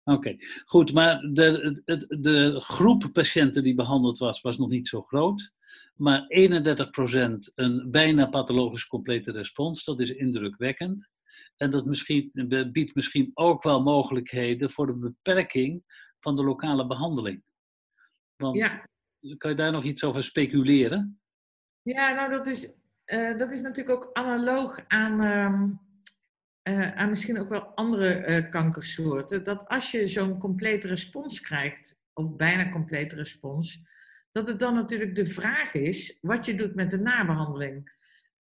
Oké, 0.04 0.16
okay. 0.18 0.38
goed. 0.64 0.92
Maar 0.92 1.20
de, 1.20 1.82
de, 1.84 2.18
de 2.20 2.60
groep 2.60 3.08
patiënten 3.12 3.62
die 3.62 3.74
behandeld 3.74 4.18
was, 4.18 4.40
was 4.40 4.58
nog 4.58 4.68
niet 4.68 4.88
zo 4.88 5.02
groot 5.02 5.52
maar 6.00 6.22
31% 6.22 7.38
een 7.54 7.90
bijna 7.90 8.26
pathologisch 8.26 8.86
complete 8.86 9.32
respons. 9.32 9.84
Dat 9.84 10.00
is 10.00 10.10
indrukwekkend. 10.10 11.08
En 11.60 11.70
dat 11.70 11.84
misschien, 11.84 12.30
biedt 12.72 12.94
misschien 12.94 13.30
ook 13.34 13.62
wel 13.62 13.82
mogelijkheden 13.82 14.70
voor 14.70 14.86
de 14.86 14.94
beperking 14.94 15.82
van 16.18 16.36
de 16.36 16.44
lokale 16.44 16.86
behandeling. 16.86 17.42
Want 18.36 18.56
ja. 18.56 18.86
kan 19.36 19.50
je 19.50 19.56
daar 19.56 19.72
nog 19.72 19.84
iets 19.84 20.04
over 20.04 20.22
speculeren? 20.22 21.20
Ja, 21.82 22.12
nou 22.12 22.30
dat 22.30 22.46
is, 22.46 22.72
uh, 23.06 23.38
dat 23.38 23.52
is 23.52 23.62
natuurlijk 23.62 23.96
ook 23.96 24.10
analoog 24.12 24.80
aan, 24.86 25.22
uh, 26.68 26.92
aan 26.92 27.08
misschien 27.08 27.40
ook 27.40 27.48
wel 27.48 27.64
andere 27.64 28.26
uh, 28.26 28.50
kankersoorten. 28.50 29.44
Dat 29.44 29.68
als 29.68 29.90
je 29.90 30.08
zo'n 30.08 30.38
complete 30.38 30.88
respons 30.88 31.40
krijgt, 31.40 31.98
of 32.12 32.36
bijna 32.36 32.70
complete 32.70 33.14
respons, 33.14 33.82
dat 34.32 34.48
het 34.48 34.58
dan 34.58 34.74
natuurlijk 34.74 35.14
de 35.14 35.26
vraag 35.26 35.74
is 35.74 36.18
wat 36.20 36.46
je 36.46 36.54
doet 36.54 36.74
met 36.74 36.90
de 36.90 36.98
nabehandeling. 36.98 37.98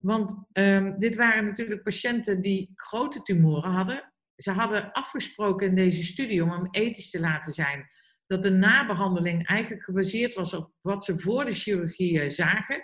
Want 0.05 0.35
um, 0.53 0.99
dit 0.99 1.17
waren 1.17 1.45
natuurlijk 1.45 1.83
patiënten 1.83 2.41
die 2.41 2.73
grote 2.75 3.23
tumoren 3.23 3.71
hadden. 3.71 4.13
Ze 4.37 4.51
hadden 4.51 4.93
afgesproken 4.93 5.67
in 5.67 5.75
deze 5.75 6.03
studie 6.03 6.43
om 6.43 6.51
hem 6.51 6.69
ethisch 6.71 7.11
te 7.11 7.21
laten 7.21 7.53
zijn 7.53 7.89
dat 8.27 8.43
de 8.43 8.51
nabehandeling 8.51 9.47
eigenlijk 9.47 9.83
gebaseerd 9.83 10.35
was 10.35 10.55
op 10.55 10.73
wat 10.81 11.05
ze 11.05 11.19
voor 11.19 11.45
de 11.45 11.53
chirurgie 11.53 12.21
eh, 12.21 12.29
zagen. 12.29 12.83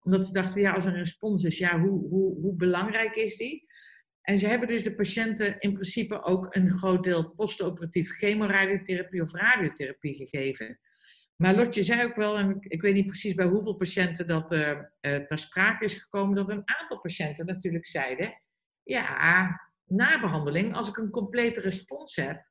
Omdat 0.00 0.26
ze 0.26 0.32
dachten, 0.32 0.60
ja, 0.60 0.72
als 0.72 0.84
er 0.84 0.92
een 0.92 0.98
respons 0.98 1.44
is, 1.44 1.58
ja, 1.58 1.80
hoe, 1.80 2.08
hoe, 2.08 2.40
hoe 2.40 2.56
belangrijk 2.56 3.14
is 3.14 3.36
die? 3.36 3.66
En 4.22 4.38
ze 4.38 4.46
hebben 4.46 4.68
dus 4.68 4.82
de 4.82 4.94
patiënten 4.94 5.58
in 5.58 5.72
principe 5.72 6.22
ook 6.22 6.54
een 6.54 6.78
groot 6.78 7.04
deel 7.04 7.34
postoperatief 7.34 8.10
chemoradiotherapie 8.10 9.22
of 9.22 9.32
radiotherapie 9.32 10.14
gegeven. 10.14 10.80
Maar 11.36 11.54
Lotje 11.54 11.82
zei 11.82 12.04
ook 12.04 12.16
wel, 12.16 12.38
en 12.38 12.56
ik 12.60 12.80
weet 12.80 12.94
niet 12.94 13.06
precies 13.06 13.34
bij 13.34 13.46
hoeveel 13.46 13.74
patiënten 13.74 14.26
dat 14.26 14.52
uh, 14.52 14.80
ter 15.00 15.38
sprake 15.38 15.84
is 15.84 15.94
gekomen, 15.94 16.36
dat 16.36 16.50
een 16.50 16.62
aantal 16.64 17.00
patiënten 17.00 17.46
natuurlijk 17.46 17.86
zeiden, 17.86 18.42
ja, 18.82 19.60
na 19.84 20.20
behandeling, 20.20 20.74
als 20.74 20.88
ik 20.88 20.96
een 20.96 21.10
complete 21.10 21.60
respons 21.60 22.16
heb, 22.16 22.44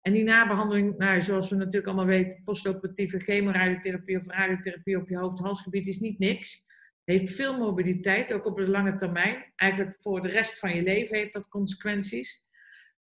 En 0.00 0.12
die 0.12 0.24
nabehandeling, 0.24 0.96
nou, 0.96 1.20
zoals 1.20 1.48
we 1.48 1.56
natuurlijk 1.56 1.86
allemaal 1.86 2.06
weten, 2.06 2.42
postoperatieve 2.44 3.18
chemoradiotherapie 3.18 4.18
of 4.18 4.26
radiotherapie 4.26 4.96
op 4.96 5.08
je 5.08 5.18
hoofd-halsgebied 5.18 5.86
is 5.86 6.00
niet 6.00 6.18
niks. 6.18 6.64
Heeft 7.04 7.34
veel 7.34 7.58
mobiliteit, 7.58 8.32
ook 8.32 8.46
op 8.46 8.56
de 8.56 8.68
lange 8.68 8.94
termijn. 8.94 9.52
Eigenlijk 9.56 9.96
voor 10.00 10.22
de 10.22 10.28
rest 10.28 10.58
van 10.58 10.74
je 10.74 10.82
leven 10.82 11.16
heeft 11.16 11.32
dat 11.32 11.48
consequenties. 11.48 12.42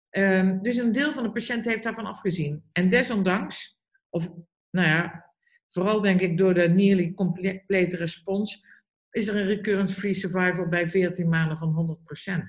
Um, 0.10 0.62
dus 0.62 0.76
een 0.76 0.92
deel 0.92 1.14
van 1.14 1.24
de 1.24 1.32
patiënten 1.32 1.72
heeft 1.72 1.84
daarvan 1.84 2.06
afgezien. 2.06 2.64
En 2.72 2.90
desondanks, 2.90 3.78
of 4.10 4.30
nou 4.76 4.88
ja, 4.88 5.26
vooral 5.70 6.02
denk 6.02 6.22
ik 6.22 6.38
door 6.38 6.54
de 6.54 6.68
nearly 6.68 7.14
complete 7.14 7.96
respons, 7.96 8.64
is 9.10 9.28
er 9.28 9.36
een 9.36 9.48
recurrence-free 9.48 10.14
survival 10.14 10.68
bij 10.68 10.90
14 10.90 11.30
maanden 11.30 11.58
van 11.58 11.98
100%. 12.30 12.42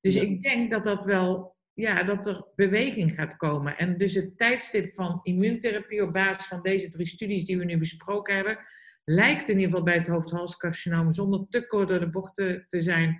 Dus 0.00 0.16
ik 0.16 0.42
denk 0.42 0.70
dat 0.70 0.84
dat 0.84 1.04
wel, 1.04 1.56
ja, 1.72 2.02
dat 2.02 2.26
er 2.26 2.46
beweging 2.54 3.14
gaat 3.14 3.36
komen. 3.36 3.76
En 3.76 3.96
dus 3.96 4.14
het 4.14 4.38
tijdstip 4.38 4.94
van 4.94 5.18
immuuntherapie 5.22 6.02
op 6.02 6.12
basis 6.12 6.46
van 6.46 6.62
deze 6.62 6.88
drie 6.88 7.06
studies 7.06 7.44
die 7.44 7.58
we 7.58 7.64
nu 7.64 7.78
besproken 7.78 8.34
hebben, 8.34 8.58
lijkt 9.04 9.48
in 9.48 9.54
ieder 9.54 9.70
geval 9.70 9.84
bij 9.84 9.96
het 9.96 10.06
hoofdhalscarcinoom, 10.06 11.12
zonder 11.12 11.46
te 11.48 11.66
kort 11.66 11.88
door 11.88 12.00
de 12.00 12.10
bocht 12.10 12.34
te, 12.34 12.64
te 12.68 12.80
zijn, 12.80 13.18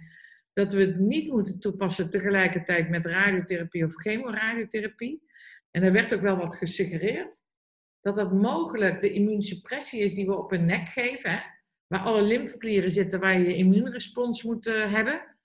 dat 0.52 0.72
we 0.72 0.80
het 0.80 0.98
niet 0.98 1.30
moeten 1.30 1.60
toepassen 1.60 2.10
tegelijkertijd 2.10 2.88
met 2.88 3.06
radiotherapie 3.06 3.84
of 3.84 3.94
chemoradiotherapie. 3.94 5.22
En 5.70 5.82
er 5.82 5.92
werd 5.92 6.14
ook 6.14 6.20
wel 6.20 6.36
wat 6.36 6.56
gesuggereerd 6.56 7.42
dat 8.00 8.16
dat 8.16 8.32
mogelijk 8.32 9.00
de 9.00 9.12
immuunsuppressie 9.12 10.00
is 10.00 10.14
die 10.14 10.26
we 10.26 10.38
op 10.38 10.52
een 10.52 10.66
nek 10.66 10.88
geven, 10.88 11.30
hè? 11.30 11.38
waar 11.86 12.00
alle 12.00 12.22
lymfeklieren 12.22 12.90
zitten 12.90 13.20
waar 13.20 13.38
je 13.38 13.56
immuunrespons 13.56 14.42
moet 14.42 14.66
uh, 14.66 14.92
hebben. 14.92 15.36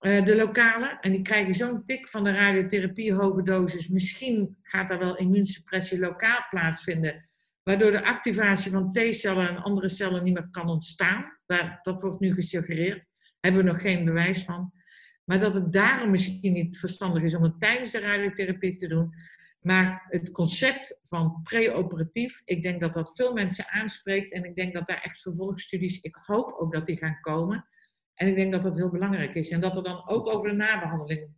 Uh, 0.00 0.24
de 0.24 0.36
lokale. 0.36 0.98
En 1.00 1.12
die 1.12 1.22
krijgen 1.22 1.54
zo'n 1.54 1.84
tik 1.84 2.08
van 2.08 2.24
de 2.24 2.32
radiotherapie, 2.32 3.12
hoge 3.12 3.42
dosis. 3.42 3.88
Misschien 3.88 4.56
gaat 4.62 4.88
daar 4.88 4.98
wel 4.98 5.16
immuunsuppressie 5.16 5.98
lokaal 5.98 6.46
plaatsvinden. 6.50 7.28
Waardoor 7.62 7.90
de 7.90 8.04
activatie 8.04 8.70
van 8.70 8.92
T-cellen 8.92 9.48
en 9.48 9.62
andere 9.62 9.88
cellen 9.88 10.24
niet 10.24 10.34
meer 10.34 10.48
kan 10.50 10.68
ontstaan. 10.68 11.38
Dat, 11.46 11.78
dat 11.82 12.02
wordt 12.02 12.20
nu 12.20 12.34
gesuggereerd. 12.34 13.06
Hebben 13.40 13.64
we 13.64 13.70
nog 13.70 13.80
geen 13.80 14.04
bewijs 14.04 14.42
van. 14.42 14.72
Maar 15.24 15.40
dat 15.40 15.54
het 15.54 15.72
daarom 15.72 16.10
misschien 16.10 16.52
niet 16.52 16.78
verstandig 16.78 17.22
is 17.22 17.34
om 17.34 17.42
het 17.42 17.60
tijdens 17.60 17.90
de 17.90 18.00
radiotherapie 18.00 18.74
te 18.74 18.88
doen. 18.88 19.14
Maar 19.64 20.06
het 20.08 20.32
concept 20.32 20.98
van 21.02 21.40
preoperatief, 21.42 22.42
ik 22.44 22.62
denk 22.62 22.80
dat 22.80 22.92
dat 22.92 23.14
veel 23.14 23.32
mensen 23.32 23.68
aanspreekt. 23.68 24.32
En 24.32 24.44
ik 24.44 24.56
denk 24.56 24.74
dat 24.74 24.86
daar 24.86 25.00
echt 25.02 25.20
vervolgstudies, 25.20 26.00
ik 26.00 26.16
hoop 26.26 26.52
ook 26.52 26.72
dat 26.72 26.86
die 26.86 26.96
gaan 26.96 27.20
komen. 27.20 27.66
En 28.14 28.28
ik 28.28 28.36
denk 28.36 28.52
dat 28.52 28.62
dat 28.62 28.76
heel 28.76 28.90
belangrijk 28.90 29.34
is. 29.34 29.50
En 29.50 29.60
dat 29.60 29.76
er 29.76 29.82
dan 29.82 30.08
ook 30.08 30.26
over 30.26 30.48
de 30.48 30.54
nabehandeling 30.54 31.28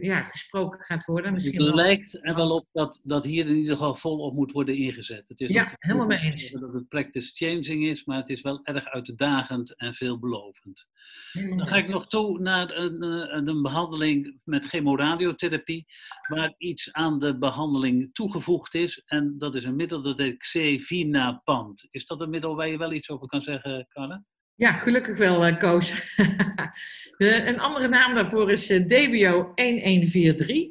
ja, 0.00 0.22
gesproken 0.22 0.80
gaat 0.80 1.04
worden. 1.04 1.32
Misschien 1.32 1.62
het 1.62 1.74
lijkt 1.74 2.26
er 2.26 2.34
wel 2.34 2.50
op 2.50 2.68
dat, 2.72 3.00
dat 3.04 3.24
hier 3.24 3.46
in 3.46 3.56
ieder 3.56 3.72
geval 3.72 3.94
volop 3.94 4.34
moet 4.34 4.52
worden 4.52 4.76
ingezet. 4.76 5.24
Het 5.28 5.40
is 5.40 5.50
ja, 5.50 5.76
helemaal 5.78 6.06
mee 6.06 6.18
eens. 6.18 6.50
Dat 6.50 6.72
het 6.72 6.88
practice 6.88 7.30
changing 7.34 7.84
is, 7.84 8.04
maar 8.04 8.16
het 8.16 8.28
is 8.28 8.40
wel 8.40 8.60
erg 8.62 8.84
uitdagend 8.84 9.76
en 9.76 9.94
veelbelovend. 9.94 10.86
Dan 11.32 11.66
ga 11.66 11.76
ik 11.76 11.88
nog 11.88 12.06
toe 12.06 12.40
naar 12.40 12.76
een, 12.76 13.02
een, 13.02 13.48
een 13.48 13.62
behandeling 13.62 14.40
met 14.44 14.66
chemoradiotherapie, 14.66 15.86
waar 16.28 16.54
iets 16.58 16.92
aan 16.92 17.18
de 17.18 17.38
behandeling 17.38 18.14
toegevoegd 18.14 18.74
is. 18.74 19.02
En 19.06 19.38
dat 19.38 19.54
is 19.54 19.64
een 19.64 19.76
middel 19.76 20.02
dat 20.02 20.18
heet 20.18 20.38
Xevinapant. 20.38 21.88
Is 21.90 22.06
dat 22.06 22.20
een 22.20 22.30
middel 22.30 22.56
waar 22.56 22.68
je 22.68 22.78
wel 22.78 22.92
iets 22.92 23.10
over 23.10 23.26
kan 23.26 23.42
zeggen, 23.42 23.86
Carla? 23.88 24.24
Ja, 24.60 24.72
gelukkig 24.72 25.18
wel, 25.18 25.48
uh, 25.48 25.58
Koos. 25.58 26.16
een 27.18 27.58
andere 27.58 27.88
naam 27.88 28.14
daarvoor 28.14 28.50
is 28.50 28.70
uh, 28.70 28.86
DBO 28.86 29.52
1143. 29.54 30.70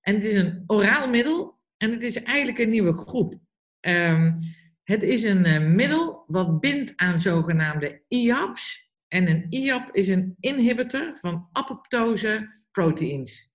En 0.00 0.14
het 0.14 0.24
is 0.24 0.34
een 0.34 0.64
oraal 0.66 1.08
middel 1.08 1.60
en 1.76 1.90
het 1.90 2.02
is 2.02 2.22
eigenlijk 2.22 2.58
een 2.58 2.70
nieuwe 2.70 2.92
groep. 2.92 3.34
Um, 3.80 4.34
het 4.82 5.02
is 5.02 5.22
een 5.22 5.46
uh, 5.46 5.74
middel 5.74 6.24
wat 6.26 6.60
bindt 6.60 6.92
aan 6.96 7.20
zogenaamde 7.20 8.02
IAPs. 8.08 8.90
En 9.08 9.28
een 9.28 9.46
IAP 9.50 9.96
is 9.96 10.08
een 10.08 10.36
inhibitor 10.40 11.16
van 11.20 11.48
apoptose 11.52 12.62
proteïns. 12.70 13.50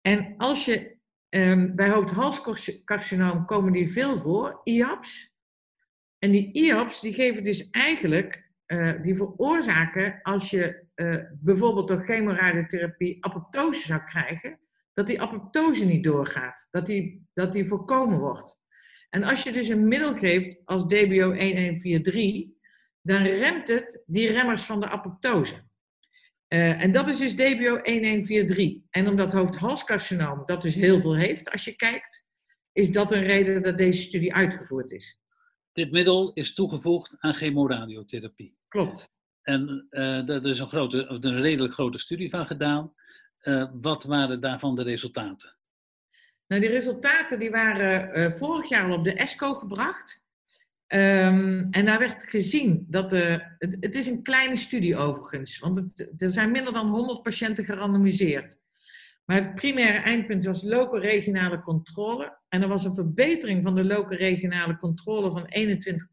En 0.00 0.34
als 0.36 0.64
je 0.64 0.96
um, 1.28 1.74
bij 1.76 1.88
hoofd-halscarcinoom 1.88 3.44
komen 3.44 3.72
die 3.72 3.92
veel 3.92 4.16
voor, 4.16 4.60
IAPs. 4.64 5.30
En 6.18 6.30
die 6.30 6.52
IAPs 6.52 7.00
die 7.00 7.14
geven 7.14 7.44
dus 7.44 7.70
eigenlijk 7.70 8.50
uh, 8.72 9.02
die 9.02 9.16
veroorzaken 9.16 10.18
als 10.22 10.50
je 10.50 10.84
uh, 10.94 11.16
bijvoorbeeld 11.40 11.88
door 11.88 12.04
chemoradiotherapie 12.04 13.24
apoptose 13.24 13.86
zou 13.86 14.04
krijgen, 14.04 14.58
dat 14.92 15.06
die 15.06 15.20
apoptose 15.20 15.84
niet 15.84 16.04
doorgaat, 16.04 16.66
dat 16.70 16.86
die, 16.86 17.26
dat 17.32 17.52
die 17.52 17.64
voorkomen 17.64 18.18
wordt. 18.18 18.60
En 19.10 19.22
als 19.22 19.42
je 19.42 19.52
dus 19.52 19.68
een 19.68 19.88
middel 19.88 20.14
geeft 20.14 20.62
als 20.64 20.82
DBO 20.82 21.32
1143, 21.34 22.44
dan 23.00 23.22
remt 23.22 23.68
het 23.68 24.02
die 24.06 24.32
remmers 24.32 24.62
van 24.62 24.80
de 24.80 24.86
apoptose. 24.86 25.54
Uh, 25.54 26.82
en 26.82 26.92
dat 26.92 27.08
is 27.08 27.18
dus 27.18 27.36
DBO 27.36 27.80
1143. 27.82 28.76
En 28.90 29.08
omdat 29.08 29.32
hoofd-halscarcinoom 29.32 30.42
dat 30.46 30.62
dus 30.62 30.74
heel 30.74 31.00
veel 31.00 31.16
heeft 31.16 31.50
als 31.50 31.64
je 31.64 31.76
kijkt, 31.76 32.24
is 32.72 32.90
dat 32.90 33.12
een 33.12 33.22
reden 33.22 33.62
dat 33.62 33.78
deze 33.78 34.02
studie 34.02 34.34
uitgevoerd 34.34 34.90
is. 34.90 35.20
Dit 35.72 35.90
middel 35.90 36.32
is 36.32 36.54
toegevoegd 36.54 37.16
aan 37.18 37.34
chemoradiotherapie. 37.34 38.56
Klopt. 38.72 39.10
En 39.42 39.86
uh, 39.90 40.28
er 40.28 40.46
is 40.46 40.58
een, 40.58 40.68
grote, 40.68 41.06
een 41.06 41.40
redelijk 41.40 41.72
grote 41.72 41.98
studie 41.98 42.30
van 42.30 42.46
gedaan. 42.46 42.92
Uh, 43.42 43.70
wat 43.72 44.04
waren 44.04 44.40
daarvan 44.40 44.74
de 44.74 44.82
resultaten? 44.82 45.56
Nou, 46.46 46.60
die 46.60 46.70
resultaten 46.70 47.38
die 47.38 47.50
waren 47.50 48.18
uh, 48.18 48.30
vorig 48.30 48.68
jaar 48.68 48.84
al 48.84 48.96
op 48.96 49.04
de 49.04 49.14
ESCO 49.14 49.54
gebracht. 49.54 50.20
Um, 50.86 51.68
en 51.70 51.84
daar 51.84 51.98
werd 51.98 52.24
gezien 52.24 52.86
dat 52.88 53.10
de, 53.10 53.42
het, 53.58 53.94
is 53.94 54.06
een 54.06 54.22
kleine 54.22 54.56
studie 54.56 54.96
overigens, 54.96 55.58
want 55.58 56.06
er 56.16 56.30
zijn 56.30 56.50
minder 56.50 56.72
dan 56.72 56.88
100 56.88 57.22
patiënten 57.22 57.64
gerandomiseerd. 57.64 58.56
Maar 59.24 59.36
het 59.36 59.54
primaire 59.54 59.98
eindpunt 59.98 60.44
was 60.44 60.62
loco-regionale 60.62 61.60
controle. 61.60 62.38
En 62.48 62.62
er 62.62 62.68
was 62.68 62.84
een 62.84 62.94
verbetering 62.94 63.62
van 63.62 63.74
de 63.74 63.84
loco-regionale 63.84 64.78
controle 64.78 65.32
van 65.32 65.44
21 65.44 66.08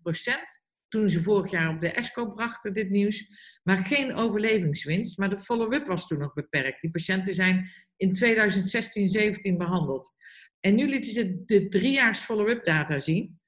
toen 0.89 1.07
ze 1.07 1.21
vorig 1.21 1.51
jaar 1.51 1.69
op 1.69 1.81
de 1.81 1.91
ESCO 1.91 2.31
brachten 2.31 2.73
dit 2.73 2.89
nieuws. 2.89 3.27
Maar 3.63 3.85
geen 3.85 4.13
overlevingswinst, 4.13 5.17
maar 5.17 5.29
de 5.29 5.39
follow-up 5.39 5.87
was 5.87 6.07
toen 6.07 6.19
nog 6.19 6.33
beperkt. 6.33 6.81
Die 6.81 6.91
patiënten 6.91 7.33
zijn 7.33 7.69
in 7.97 8.15
2016-17 9.53 9.57
behandeld. 9.57 10.13
En 10.59 10.75
nu 10.75 10.87
lieten 10.87 11.11
ze 11.11 11.43
de 11.45 11.67
driejaars 11.67 12.19
follow-up 12.19 12.65
data 12.65 12.99
zien. 12.99 13.39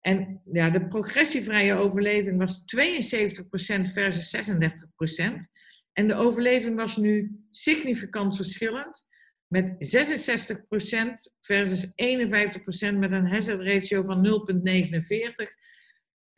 En 0.00 0.42
ja, 0.52 0.70
de 0.70 0.88
progressievrije 0.88 1.74
overleving 1.74 2.38
was 2.38 2.60
72% 2.60 3.92
versus 3.92 4.50
36%. 4.50 5.34
En 5.92 6.08
de 6.08 6.14
overleving 6.14 6.76
was 6.76 6.96
nu 6.96 7.40
significant 7.50 8.36
verschillend. 8.36 9.04
Met 9.46 9.70
66% 9.70 9.74
versus 11.40 11.86
51% 11.86 11.90
met 12.94 13.12
een 13.12 13.26
hazard 13.26 13.60
ratio 13.60 14.02
van 14.02 14.26
0,49. 14.26 15.71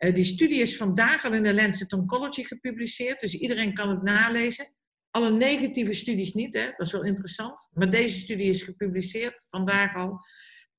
Uh, 0.04 0.14
die 0.14 0.24
studie 0.24 0.60
is 0.60 0.76
vandaag 0.76 1.24
al 1.24 1.32
in 1.32 1.42
de 1.42 1.54
Lancet 1.54 1.92
Oncology 1.92 2.44
gepubliceerd, 2.44 3.20
dus 3.20 3.34
iedereen 3.34 3.74
kan 3.74 3.88
het 3.88 4.02
nalezen. 4.02 4.74
Alle 5.10 5.30
negatieve 5.30 5.92
studies 5.92 6.34
niet, 6.34 6.54
hè? 6.54 6.64
dat 6.64 6.86
is 6.86 6.92
wel 6.92 7.04
interessant. 7.04 7.68
Maar 7.72 7.90
deze 7.90 8.18
studie 8.18 8.48
is 8.48 8.62
gepubliceerd 8.62 9.46
vandaag 9.48 9.94
al. 9.96 10.18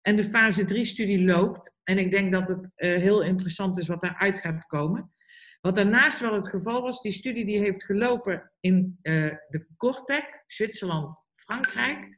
En 0.01 0.15
de 0.15 0.23
fase 0.23 0.63
3-studie 0.63 1.23
loopt. 1.23 1.75
En 1.83 1.97
ik 1.97 2.11
denk 2.11 2.31
dat 2.31 2.47
het 2.47 2.71
uh, 2.75 2.97
heel 2.97 3.23
interessant 3.23 3.77
is 3.77 3.87
wat 3.87 4.01
daaruit 4.01 4.39
gaat 4.39 4.65
komen. 4.65 5.11
Wat 5.61 5.75
daarnaast 5.75 6.19
wel 6.19 6.33
het 6.33 6.49
geval 6.49 6.81
was, 6.81 7.01
die 7.01 7.11
studie 7.11 7.45
die 7.45 7.59
heeft 7.59 7.83
gelopen 7.83 8.51
in 8.59 8.99
uh, 9.01 9.35
de 9.47 9.67
Cortec, 9.77 10.43
Zwitserland, 10.47 11.21
Frankrijk. 11.33 12.17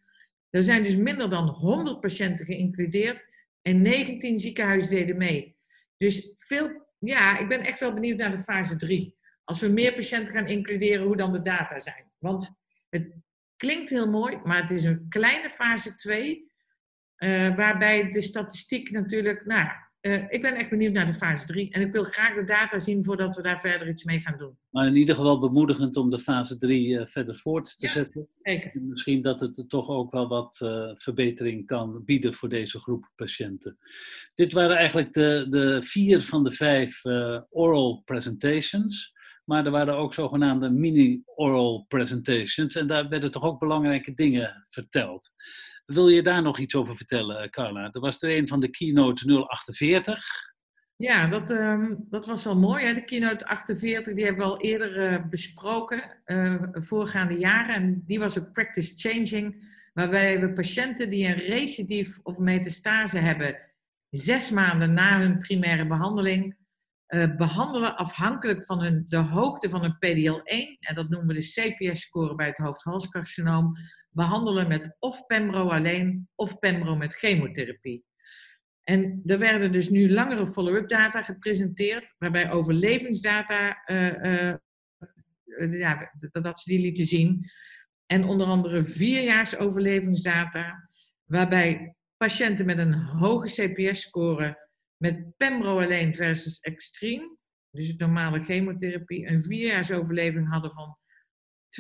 Er 0.50 0.64
zijn 0.64 0.84
dus 0.84 0.96
minder 0.96 1.30
dan 1.30 1.48
100 1.48 2.00
patiënten 2.00 2.46
geïncludeerd 2.46 3.26
en 3.62 3.82
19 3.82 4.40
ziekenhuizen 4.40 4.90
deden 4.90 5.18
mee. 5.18 5.58
Dus 5.98 6.34
veel 6.38 6.87
ja, 7.00 7.38
ik 7.38 7.48
ben 7.48 7.60
echt 7.60 7.80
wel 7.80 7.94
benieuwd 7.94 8.18
naar 8.18 8.36
de 8.36 8.44
fase 8.44 8.78
3. 8.78 9.16
Als 9.44 9.62
we 9.62 9.68
meer 9.68 9.94
patiënten 9.94 10.34
gaan 10.34 10.48
includeren, 10.48 11.06
hoe 11.06 11.18
dan 11.18 11.34
de 11.34 11.42
data 11.42 11.80
zijn. 11.80 12.12
Want 12.18 12.52
het 12.90 13.16
klinkt 13.58 13.90
heel 13.90 14.10
mooi, 14.10 14.40
maar 14.44 14.62
het 14.62 14.72
is 14.72 14.84
een 14.84 15.06
kleine 15.10 15.50
fase 15.50 15.96
2. 15.96 16.52
Uh, 17.18 17.48
eh, 17.48 17.56
waarbij 17.56 18.12
de 18.12 18.22
statistiek 18.22 18.92
natuurlijk, 18.92 19.46
nou, 19.46 19.70
uh, 20.08 20.24
ik 20.30 20.42
ben 20.42 20.56
echt 20.56 20.70
benieuwd 20.70 20.94
naar 20.94 21.06
de 21.06 21.14
fase 21.14 21.46
3. 21.46 21.72
En 21.72 21.82
ik 21.82 21.92
wil 21.92 22.04
graag 22.04 22.36
de 22.36 22.44
data 22.44 22.80
zien 22.80 23.06
voordat 23.06 23.36
we 23.36 23.42
daar 23.42 23.60
verder 23.60 23.90
iets 23.90 24.04
mee 24.04 24.20
gaan 24.20 24.38
doen. 24.38 24.58
Maar 24.70 24.88
in 24.88 24.96
ieder 24.96 25.16
geval 25.16 25.40
bemoedigend 25.40 25.98
om 25.98 26.10
de 26.10 26.20
fase 26.20 26.58
3 26.58 26.88
uh, 26.88 27.02
eh, 27.02 27.08
verder 27.08 27.36
voort 27.36 27.76
te 27.78 27.86
ja, 27.86 27.92
zetten. 27.92 28.28
Zeker. 28.36 28.72
En 28.74 28.88
misschien 28.88 29.22
dat 29.22 29.40
het 29.40 29.64
toch 29.68 29.88
ook 29.88 30.12
wel 30.12 30.28
wat 30.28 30.60
uh, 30.64 30.92
verbetering 30.96 31.66
kan 31.66 32.04
bieden 32.06 32.34
voor 32.34 32.50
deze 32.50 32.80
groep 32.80 33.12
patiënten. 33.16 33.78
Dit 34.36 34.54
waren 34.54 34.76
eigenlijk 34.78 35.14
de, 35.14 35.46
de 35.50 35.82
vier 35.84 36.22
van 36.22 36.44
de 36.44 36.52
vijf 36.52 37.06
oral 37.50 38.02
presentations. 38.06 39.16
Maar 39.48 39.66
er 39.66 39.72
waren 39.72 39.98
ook 39.98 40.14
zogenaamde 40.14 40.70
mini-oral 40.70 41.86
presentations. 41.88 42.76
En 42.76 42.88
daar 42.88 43.10
werden 43.10 43.32
toch 43.32 43.44
ook 43.44 43.60
belangrijke 43.60 44.14
dingen 44.14 44.68
verteld. 44.70 45.32
Wil 45.88 46.08
je 46.08 46.24
daar 46.24 46.42
nog 46.42 46.60
iets 46.60 46.76
over 46.76 46.96
vertellen, 46.96 47.50
Carla? 47.50 47.90
Dat 47.90 48.02
was 48.02 48.22
er 48.22 48.38
een 48.38 48.48
van 48.48 48.60
de 48.60 48.70
keynote 48.70 49.46
048. 49.48 50.26
Ja, 50.96 51.28
dat, 51.28 51.50
ehm, 51.50 51.96
dat 52.10 52.26
was 52.26 52.44
wel 52.44 52.58
mooi. 52.58 52.86
Hè? 52.86 52.94
De 52.94 53.04
keynote 53.04 53.46
48, 53.46 54.14
die 54.14 54.26
hebben 54.26 54.46
we 54.46 54.52
al 54.52 54.62
eerder 54.62 55.12
uh, 55.12 55.30
besproken, 55.30 56.22
uh, 56.26 56.64
voorgaande 56.72 57.38
jaren. 57.38 57.76
En 57.76 58.04
die 58.06 58.20
was 58.20 58.40
ook 58.40 58.52
practice 58.52 58.94
changing, 58.96 59.64
waarbij 59.94 60.40
we 60.40 60.54
patiënten 60.54 61.10
die 61.10 61.28
een 61.28 61.46
recidief 61.46 62.20
of 62.24 62.38
metastase 62.38 63.18
hebben, 63.18 63.58
zes 64.10 64.50
maanden 64.50 64.94
na 64.94 65.20
hun 65.20 65.40
primaire 65.40 65.88
behandeling, 65.88 66.56
uh, 67.08 67.36
behandelen 67.36 67.96
afhankelijk 67.96 68.66
van 68.66 68.82
hun, 68.82 69.06
de 69.08 69.18
hoogte 69.18 69.70
van 69.70 69.82
hun 69.82 69.96
PDL1, 69.96 70.80
en 70.80 70.96
dat 70.96 71.10
noemen 71.10 71.28
we 71.28 71.34
de 71.34 71.76
CPS-score 71.76 72.36
bij 72.36 72.48
het 72.48 72.58
hoofd-halscarcinoom, 72.58 73.74
behandelen 74.10 74.68
met 74.68 74.96
of 75.00 75.26
Pembro 75.26 75.70
alleen 75.70 76.30
of 76.36 76.60
Pembro 76.60 76.96
met 76.96 77.16
chemotherapie. 77.16 78.06
En 78.84 79.22
er 79.26 79.40
werden 79.40 79.72
dus 79.72 79.90
nu 79.90 80.12
langere 80.12 80.48
follow-up 80.48 80.90
data 80.90 81.22
gepresenteerd, 81.22 82.16
waarbij 82.18 82.52
overlevingsdata, 82.52 83.84
uh, 83.86 84.24
uh, 84.24 84.54
ja, 85.80 86.12
dat 86.32 86.60
ze 86.60 86.70
die 86.70 86.82
lieten 86.82 87.06
zien. 87.06 87.50
En 88.06 88.24
onder 88.24 88.48
andere 88.48 88.86
vierjaars 88.86 89.58
overlevingsdata, 89.58 90.90
waarbij 91.24 91.96
patiënten 92.18 92.66
met 92.66 92.78
een 92.78 92.94
hoge 92.94 93.48
CPS-score 93.48 94.67
met 94.98 95.38
Pembro 95.38 95.82
alleen 95.82 96.16
versus 96.16 96.60
extreem, 96.60 97.38
dus 97.72 97.88
het 97.88 98.00
normale 98.00 98.44
chemotherapie, 98.44 99.28
een 99.28 99.44
vierjaars 99.44 99.92
overleving 99.92 100.50
hadden 100.50 100.72
van 100.72 100.98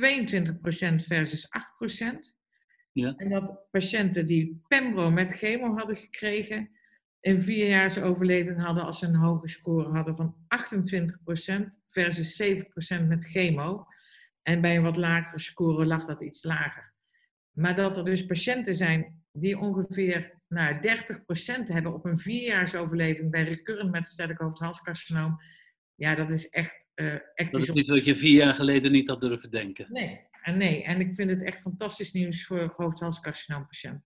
22% 0.02 0.96
versus 0.96 1.48
8%. 1.96 2.36
Ja. 2.92 3.14
En 3.16 3.30
dat 3.30 3.68
patiënten 3.72 4.26
die 4.26 4.62
Pembro 4.68 5.12
met 5.12 5.34
chemo 5.34 5.76
hadden 5.76 5.96
gekregen, 5.96 6.70
een 7.22 7.42
vierjaars 7.42 8.00
overleving 8.00 8.62
hadden 8.62 8.84
als 8.84 9.00
ze 9.00 9.06
een 9.06 9.16
hoge 9.16 9.48
score 9.48 9.90
hadden 9.90 10.16
van 10.16 10.36
28% 11.66 11.80
versus 11.88 12.42
7% 13.02 13.08
met 13.08 13.26
chemo. 13.26 13.86
En 14.42 14.62
bij 14.62 14.76
een 14.76 14.84
wat 14.84 14.98
lagere 14.98 15.40
score 15.40 15.86
lag 15.86 16.06
dat 16.06 16.22
iets 16.24 16.44
lager. 16.44 16.94
Maar 17.52 17.76
dat 17.76 17.98
er 17.98 18.06
dus 18.06 18.26
patiënten 18.26 18.76
zijn 18.76 19.24
die 19.32 19.60
ongeveer 19.60 20.37
nou, 20.48 20.76
30% 20.76 21.64
hebben 21.64 21.94
op 21.94 22.06
een 22.06 22.20
vierjaarsoverleving 22.20 23.32
bij 23.32 23.44
recurrent 23.44 23.92
metastatic 23.92 24.38
hoofdhalscarcinoom. 24.38 25.42
Ja, 25.96 26.16
dat 26.16 26.32
is 26.32 26.50
echt, 26.50 26.88
uh, 26.96 27.14
echt 27.34 27.52
Dat 27.52 27.64
is 27.64 27.72
niet 27.72 27.88
wat 27.88 28.06
je 28.06 28.18
vier 28.18 28.44
jaar 28.44 28.54
geleden 28.54 28.92
niet 28.92 29.08
had 29.08 29.22
durven 29.22 29.52
denken. 29.52 29.86
Nee, 29.90 30.28
en 30.42 30.58
nee. 30.58 30.84
En 30.84 31.00
ik 31.00 31.16
vind 31.16 31.30
het 31.30 31.44
echt 31.44 31.62
fantastisch 31.62 32.12
nieuws 32.12 32.46
voor 32.46 32.74
hoofdhalscarcinoompatiënten. 32.76 34.06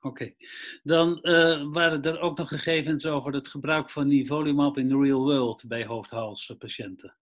Oké. 0.00 0.34
Dan 0.82 1.18
uh, 1.22 1.72
waren 1.72 2.02
er 2.02 2.20
ook 2.20 2.38
nog 2.38 2.48
gegevens 2.48 3.06
over 3.06 3.32
het 3.32 3.48
gebruik 3.48 3.90
van 3.90 4.06
nivolumab 4.06 4.78
in 4.78 4.88
the 4.88 4.98
real 4.98 5.22
world 5.24 5.64
bij 5.66 5.84
hoofdhalspatiënten. 5.84 7.16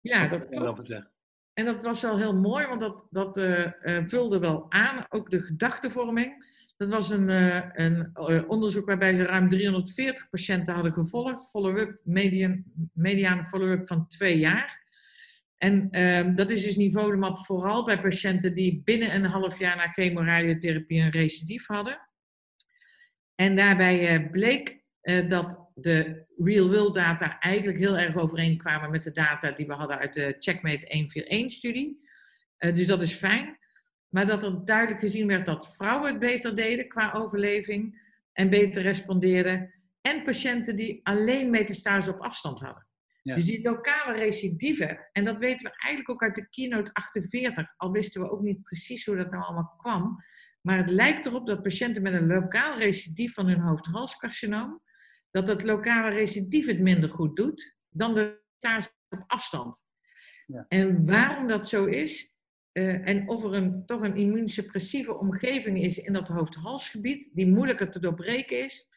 Ja, 0.00 0.28
dat 0.28 0.48
klopt. 0.48 0.94
En 1.54 1.64
dat 1.64 1.82
was 1.82 2.02
wel 2.02 2.18
heel 2.18 2.36
mooi, 2.36 2.66
want 2.66 2.80
dat, 2.80 3.06
dat 3.10 3.36
uh, 3.38 3.68
vulde 4.06 4.38
wel 4.38 4.66
aan, 4.68 5.06
ook 5.08 5.30
de 5.30 5.42
gedachtevorming. 5.42 6.44
Dat 6.76 6.88
was 6.88 7.10
een, 7.10 7.28
uh, 7.28 7.62
een 7.72 8.12
onderzoek 8.48 8.86
waarbij 8.86 9.14
ze 9.14 9.22
ruim 9.22 9.48
340 9.48 10.28
patiënten 10.28 10.74
hadden 10.74 10.92
gevolgd, 10.92 11.50
follow-up, 11.50 12.00
median, 12.04 12.64
mediane 12.92 13.46
follow-up 13.46 13.86
van 13.86 14.08
twee 14.08 14.38
jaar. 14.38 14.80
En 15.58 15.90
ehm, 15.90 16.34
dat 16.34 16.50
is 16.50 16.62
dus 16.62 16.76
nivolumab 16.76 17.38
vooral 17.38 17.84
bij 17.84 18.00
patiënten 18.00 18.54
die 18.54 18.82
binnen 18.84 19.14
een 19.14 19.24
half 19.24 19.58
jaar 19.58 19.76
na 19.76 19.88
chemoradiotherapie 19.88 21.00
een 21.00 21.10
recidief 21.10 21.66
hadden. 21.66 22.08
En 23.34 23.56
daarbij 23.56 24.30
bleek 24.30 24.81
dat 25.02 25.70
de 25.74 26.26
real-world 26.36 26.94
data 26.94 27.38
eigenlijk 27.38 27.78
heel 27.78 27.98
erg 27.98 28.16
overeenkwamen 28.16 28.90
met 28.90 29.02
de 29.02 29.12
data 29.12 29.50
die 29.50 29.66
we 29.66 29.72
hadden 29.72 29.98
uit 29.98 30.14
de 30.14 30.36
Checkmate 30.38 31.08
141-studie. 31.46 32.00
Uh, 32.58 32.74
dus 32.74 32.86
dat 32.86 33.02
is 33.02 33.12
fijn. 33.12 33.58
Maar 34.08 34.26
dat 34.26 34.42
er 34.42 34.64
duidelijk 34.64 35.00
gezien 35.00 35.26
werd 35.26 35.46
dat 35.46 35.74
vrouwen 35.74 36.10
het 36.10 36.18
beter 36.18 36.54
deden 36.54 36.88
qua 36.88 37.12
overleving 37.12 38.00
en 38.32 38.50
beter 38.50 38.82
respondeerden. 38.82 39.74
En 40.00 40.22
patiënten 40.22 40.76
die 40.76 41.00
alleen 41.02 41.50
metastase 41.50 42.10
op 42.10 42.20
afstand 42.20 42.60
hadden. 42.60 42.86
Ja. 43.22 43.34
Dus 43.34 43.44
die 43.44 43.62
lokale 43.62 44.18
recidieven, 44.18 45.08
en 45.12 45.24
dat 45.24 45.38
weten 45.38 45.70
we 45.70 45.76
eigenlijk 45.78 46.10
ook 46.10 46.22
uit 46.22 46.34
de 46.34 46.48
keynote 46.48 46.92
48, 46.92 47.74
al 47.76 47.90
wisten 47.90 48.22
we 48.22 48.30
ook 48.30 48.42
niet 48.42 48.62
precies 48.62 49.04
hoe 49.04 49.16
dat 49.16 49.30
nou 49.30 49.44
allemaal 49.44 49.74
kwam. 49.76 50.16
Maar 50.60 50.78
het 50.78 50.90
lijkt 50.90 51.26
erop 51.26 51.46
dat 51.46 51.62
patiënten 51.62 52.02
met 52.02 52.12
een 52.12 52.26
lokaal 52.26 52.78
recidief 52.78 53.34
van 53.34 53.48
hun 53.48 53.60
hoofd-halscarcinoom, 53.60 54.80
dat 55.32 55.48
het 55.48 55.62
lokale 55.62 56.10
recidief 56.10 56.66
het 56.66 56.80
minder 56.80 57.10
goed 57.10 57.36
doet 57.36 57.76
dan 57.88 58.14
de 58.14 58.40
metastase 58.62 58.90
op 59.08 59.24
afstand. 59.26 59.84
Ja. 60.46 60.64
En 60.68 61.06
waarom 61.06 61.48
dat 61.48 61.68
zo 61.68 61.84
is, 61.84 62.32
uh, 62.72 63.08
en 63.08 63.28
of 63.28 63.44
er 63.44 63.54
een, 63.54 63.86
toch 63.86 64.02
een 64.02 64.16
immuunsuppressieve 64.16 65.18
omgeving 65.18 65.78
is 65.78 65.98
in 65.98 66.12
dat 66.12 66.28
hoofd-halsgebied, 66.28 67.30
die 67.32 67.46
moeilijker 67.46 67.90
te 67.90 68.00
doorbreken 68.00 68.64
is. 68.64 68.88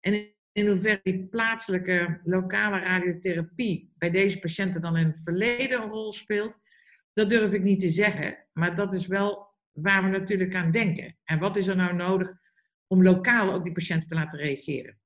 En 0.00 0.34
in 0.52 0.66
hoeverre 0.66 1.00
die 1.02 1.26
plaatselijke 1.26 2.20
lokale 2.24 2.78
radiotherapie 2.78 3.92
bij 3.98 4.10
deze 4.10 4.38
patiënten 4.38 4.80
dan 4.80 4.96
in 4.96 5.06
het 5.06 5.20
verleden 5.24 5.82
een 5.82 5.88
rol 5.88 6.12
speelt, 6.12 6.60
dat 7.12 7.30
durf 7.30 7.52
ik 7.52 7.62
niet 7.62 7.80
te 7.80 7.88
zeggen. 7.88 8.46
Maar 8.52 8.74
dat 8.74 8.92
is 8.92 9.06
wel 9.06 9.50
waar 9.72 10.02
we 10.02 10.08
natuurlijk 10.08 10.54
aan 10.54 10.70
denken. 10.70 11.16
En 11.24 11.38
wat 11.38 11.56
is 11.56 11.66
er 11.66 11.76
nou 11.76 11.94
nodig 11.94 12.32
om 12.86 13.02
lokaal 13.02 13.52
ook 13.52 13.64
die 13.64 13.72
patiënten 13.72 14.08
te 14.08 14.14
laten 14.14 14.38
reageren? 14.38 15.00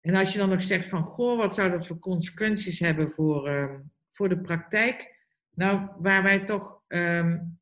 En 0.00 0.14
als 0.14 0.32
je 0.32 0.38
dan 0.38 0.48
nog 0.48 0.62
zegt 0.62 0.86
van, 0.86 1.04
goh, 1.04 1.38
wat 1.38 1.54
zou 1.54 1.70
dat 1.70 1.86
voor 1.86 1.98
consequenties 1.98 2.78
hebben 2.78 3.10
voor, 3.10 3.48
uh, 3.48 3.74
voor 4.10 4.28
de 4.28 4.40
praktijk? 4.40 5.16
Nou, 5.54 5.88
waar 5.98 6.22
wij 6.22 6.44
toch 6.44 6.82
um, 6.88 7.58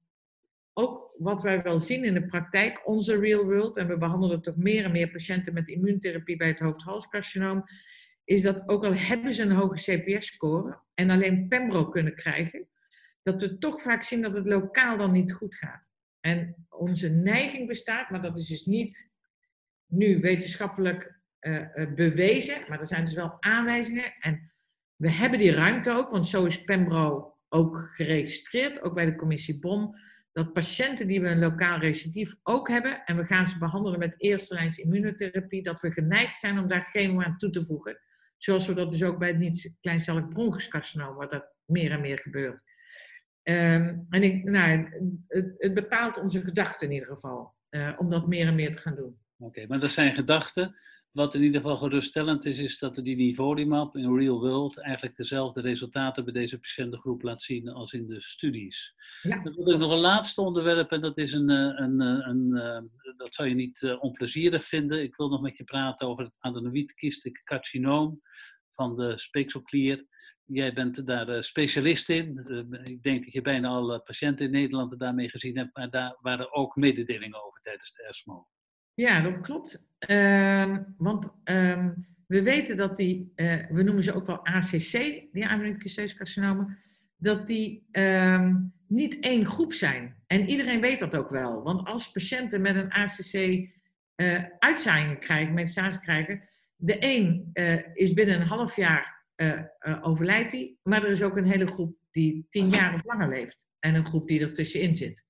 ook 0.72 1.12
wat 1.18 1.42
wij 1.42 1.62
wel 1.62 1.78
zien 1.78 2.04
in 2.04 2.14
de 2.14 2.26
praktijk, 2.26 2.88
onze 2.88 3.18
real 3.18 3.44
world, 3.44 3.76
en 3.76 3.86
we 3.86 3.98
behandelen 3.98 4.42
toch 4.42 4.56
meer 4.56 4.84
en 4.84 4.92
meer 4.92 5.10
patiënten 5.10 5.54
met 5.54 5.68
immuuntherapie 5.68 6.36
bij 6.36 6.46
het 6.46 6.58
hoofd-halscarcinoom, 6.58 7.64
is 8.24 8.42
dat 8.42 8.68
ook 8.68 8.84
al 8.84 8.94
hebben 8.94 9.34
ze 9.34 9.42
een 9.42 9.50
hoge 9.50 9.74
CPS-score 9.74 10.80
en 10.94 11.10
alleen 11.10 11.48
Pembro 11.48 11.88
kunnen 11.88 12.14
krijgen, 12.14 12.68
dat 13.22 13.40
we 13.40 13.58
toch 13.58 13.82
vaak 13.82 14.02
zien 14.02 14.22
dat 14.22 14.34
het 14.34 14.46
lokaal 14.46 14.96
dan 14.96 15.12
niet 15.12 15.32
goed 15.32 15.54
gaat. 15.54 15.92
En 16.20 16.66
onze 16.68 17.08
neiging 17.08 17.66
bestaat, 17.66 18.10
maar 18.10 18.22
dat 18.22 18.38
is 18.38 18.46
dus 18.46 18.64
niet 18.64 19.10
nu 19.86 20.20
wetenschappelijk 20.20 21.15
bewezen, 21.94 22.64
maar 22.68 22.80
er 22.80 22.86
zijn 22.86 23.04
dus 23.04 23.14
wel 23.14 23.36
aanwijzingen. 23.40 24.14
En 24.18 24.52
we 24.96 25.10
hebben 25.10 25.38
die 25.38 25.52
ruimte 25.52 25.90
ook, 25.90 26.10
want 26.10 26.26
zo 26.26 26.44
is 26.44 26.64
Pembro 26.64 27.34
ook 27.48 27.90
geregistreerd, 27.92 28.82
ook 28.82 28.94
bij 28.94 29.04
de 29.04 29.16
commissie 29.16 29.58
BOM, 29.58 29.94
dat 30.32 30.52
patiënten 30.52 31.06
die 31.06 31.20
we 31.20 31.28
een 31.28 31.38
lokaal 31.38 31.78
recidief 31.78 32.34
ook 32.42 32.68
hebben, 32.68 33.04
en 33.04 33.16
we 33.16 33.24
gaan 33.24 33.46
ze 33.46 33.58
behandelen 33.58 33.98
met 33.98 34.14
eerste 34.20 34.54
lijns 34.54 34.78
immunotherapie, 34.78 35.62
dat 35.62 35.80
we 35.80 35.92
geneigd 35.92 36.38
zijn 36.38 36.58
om 36.58 36.68
daar 36.68 36.88
chemo 36.90 37.22
aan 37.22 37.36
toe 37.36 37.50
te 37.50 37.64
voegen. 37.64 37.98
Zoals 38.36 38.66
we 38.66 38.74
dat 38.74 38.90
dus 38.90 39.02
ook 39.02 39.18
bij 39.18 39.28
het 39.28 39.38
niet-kleincellig 39.38 40.28
bronchuscarcinoom, 40.28 41.16
waar 41.16 41.28
dat 41.28 41.54
meer 41.64 41.90
en 41.90 42.00
meer 42.00 42.18
gebeurt. 42.18 42.62
Um, 43.42 44.06
en 44.10 44.22
ik, 44.22 44.44
nou, 44.44 44.88
het, 45.26 45.54
het, 45.58 45.74
bepaalt 45.74 46.18
onze 46.18 46.40
gedachten 46.40 46.86
in 46.86 46.92
ieder 46.92 47.08
geval, 47.08 47.54
uh, 47.70 47.92
om 47.98 48.10
dat 48.10 48.26
meer 48.26 48.46
en 48.46 48.54
meer 48.54 48.72
te 48.72 48.80
gaan 48.80 48.94
doen. 48.94 49.18
Oké, 49.38 49.66
maar 49.66 49.80
dat 49.80 49.90
zijn 49.90 50.12
gedachten. 50.12 50.76
Wat 51.16 51.34
in 51.34 51.42
ieder 51.42 51.60
geval 51.60 51.76
geruststellend 51.76 52.44
is, 52.44 52.58
is 52.58 52.78
dat 52.78 52.94
die 52.94 53.16
nivolumab 53.16 53.96
in 53.96 54.16
real 54.16 54.40
world 54.40 54.78
eigenlijk 54.78 55.16
dezelfde 55.16 55.60
resultaten 55.60 56.24
bij 56.24 56.32
deze 56.32 56.58
patiëntengroep 56.58 57.22
laat 57.22 57.42
zien 57.42 57.68
als 57.68 57.92
in 57.92 58.06
de 58.06 58.20
studies. 58.22 58.94
Ja. 59.22 59.42
Dan 59.42 59.54
wil 59.54 59.72
ik 59.72 59.78
nog 59.78 59.90
een 59.90 59.98
laatste 59.98 60.40
onderwerp 60.40 60.90
en 60.90 61.00
dat 61.00 61.18
is 61.18 61.32
een, 61.32 61.50
eh, 61.50 61.56
een, 61.56 62.00
eh, 62.00 62.26
een, 62.28 62.56
een 62.56 62.90
eh, 62.98 63.16
dat 63.16 63.34
zou 63.34 63.48
je 63.48 63.54
niet 63.54 63.96
onplezierig 64.00 64.64
vinden. 64.64 65.02
Ik 65.02 65.16
wil 65.16 65.28
nog 65.28 65.40
met 65.40 65.56
je 65.56 65.64
praten 65.64 66.08
over 66.08 66.24
het 66.24 66.34
adenoïdkistelijk 66.38 67.40
carcinoom 67.44 68.20
van 68.74 68.96
de 68.96 69.18
speekselklier. 69.18 70.06
Jij 70.44 70.72
bent 70.72 71.06
daar 71.06 71.44
specialist 71.44 72.08
in. 72.08 72.38
ik 72.84 73.02
denk 73.02 73.24
dat 73.24 73.32
je 73.32 73.42
bijna 73.42 73.68
alle 73.68 74.00
patiënten 74.00 74.44
in 74.44 74.50
Nederland 74.50 74.98
daarmee 74.98 75.30
gezien 75.30 75.56
hebt, 75.56 75.76
maar 75.76 75.90
daar 75.90 76.16
waren 76.20 76.54
ook 76.54 76.76
mededelingen 76.76 77.44
over 77.44 77.60
tijdens 77.62 77.92
de 77.92 78.06
ESMO. 78.08 78.46
Ja, 78.96 79.20
dat 79.20 79.40
klopt. 79.40 79.84
Um, 80.08 80.86
want 80.98 81.32
um, 81.44 82.06
we 82.26 82.42
weten 82.42 82.76
dat 82.76 82.96
die, 82.96 83.32
uh, 83.36 83.62
we 83.70 83.82
noemen 83.82 84.02
ze 84.02 84.14
ook 84.14 84.26
wel 84.26 84.46
ACC, 84.46 84.92
die 85.32 85.46
amyloïdkisteuze 85.46 86.76
dat 87.16 87.46
die 87.46 87.86
um, 87.92 88.72
niet 88.88 89.20
één 89.20 89.46
groep 89.46 89.72
zijn. 89.72 90.16
En 90.26 90.48
iedereen 90.48 90.80
weet 90.80 90.98
dat 90.98 91.16
ook 91.16 91.30
wel. 91.30 91.62
Want 91.62 91.88
als 91.88 92.10
patiënten 92.10 92.60
met 92.60 92.76
een 92.76 92.92
ACC 92.92 93.34
uh, 93.34 93.70
eh, 94.16 94.44
uitzaaiingen 94.58 95.18
krijgen, 95.18 95.54
metastase 95.54 96.00
krijgen, 96.00 96.42
de 96.76 96.96
een 96.98 97.50
uh, 97.52 97.78
is 97.92 98.12
binnen 98.12 98.40
een 98.40 98.46
half 98.46 98.76
jaar 98.76 99.14
overlijdt 100.02 100.50
die, 100.50 100.78
maar 100.82 101.04
er 101.04 101.10
is 101.10 101.22
ook 101.22 101.36
een 101.36 101.50
hele 101.50 101.66
groep 101.66 101.96
die 102.10 102.46
tien 102.50 102.70
jaar 102.70 102.94
of 102.94 103.04
langer 103.04 103.28
leeft. 103.28 103.66
En 103.78 103.94
een 103.94 104.06
groep 104.06 104.28
die 104.28 104.40
er 104.40 104.52
tussenin 104.52 104.94
zit. 104.94 105.25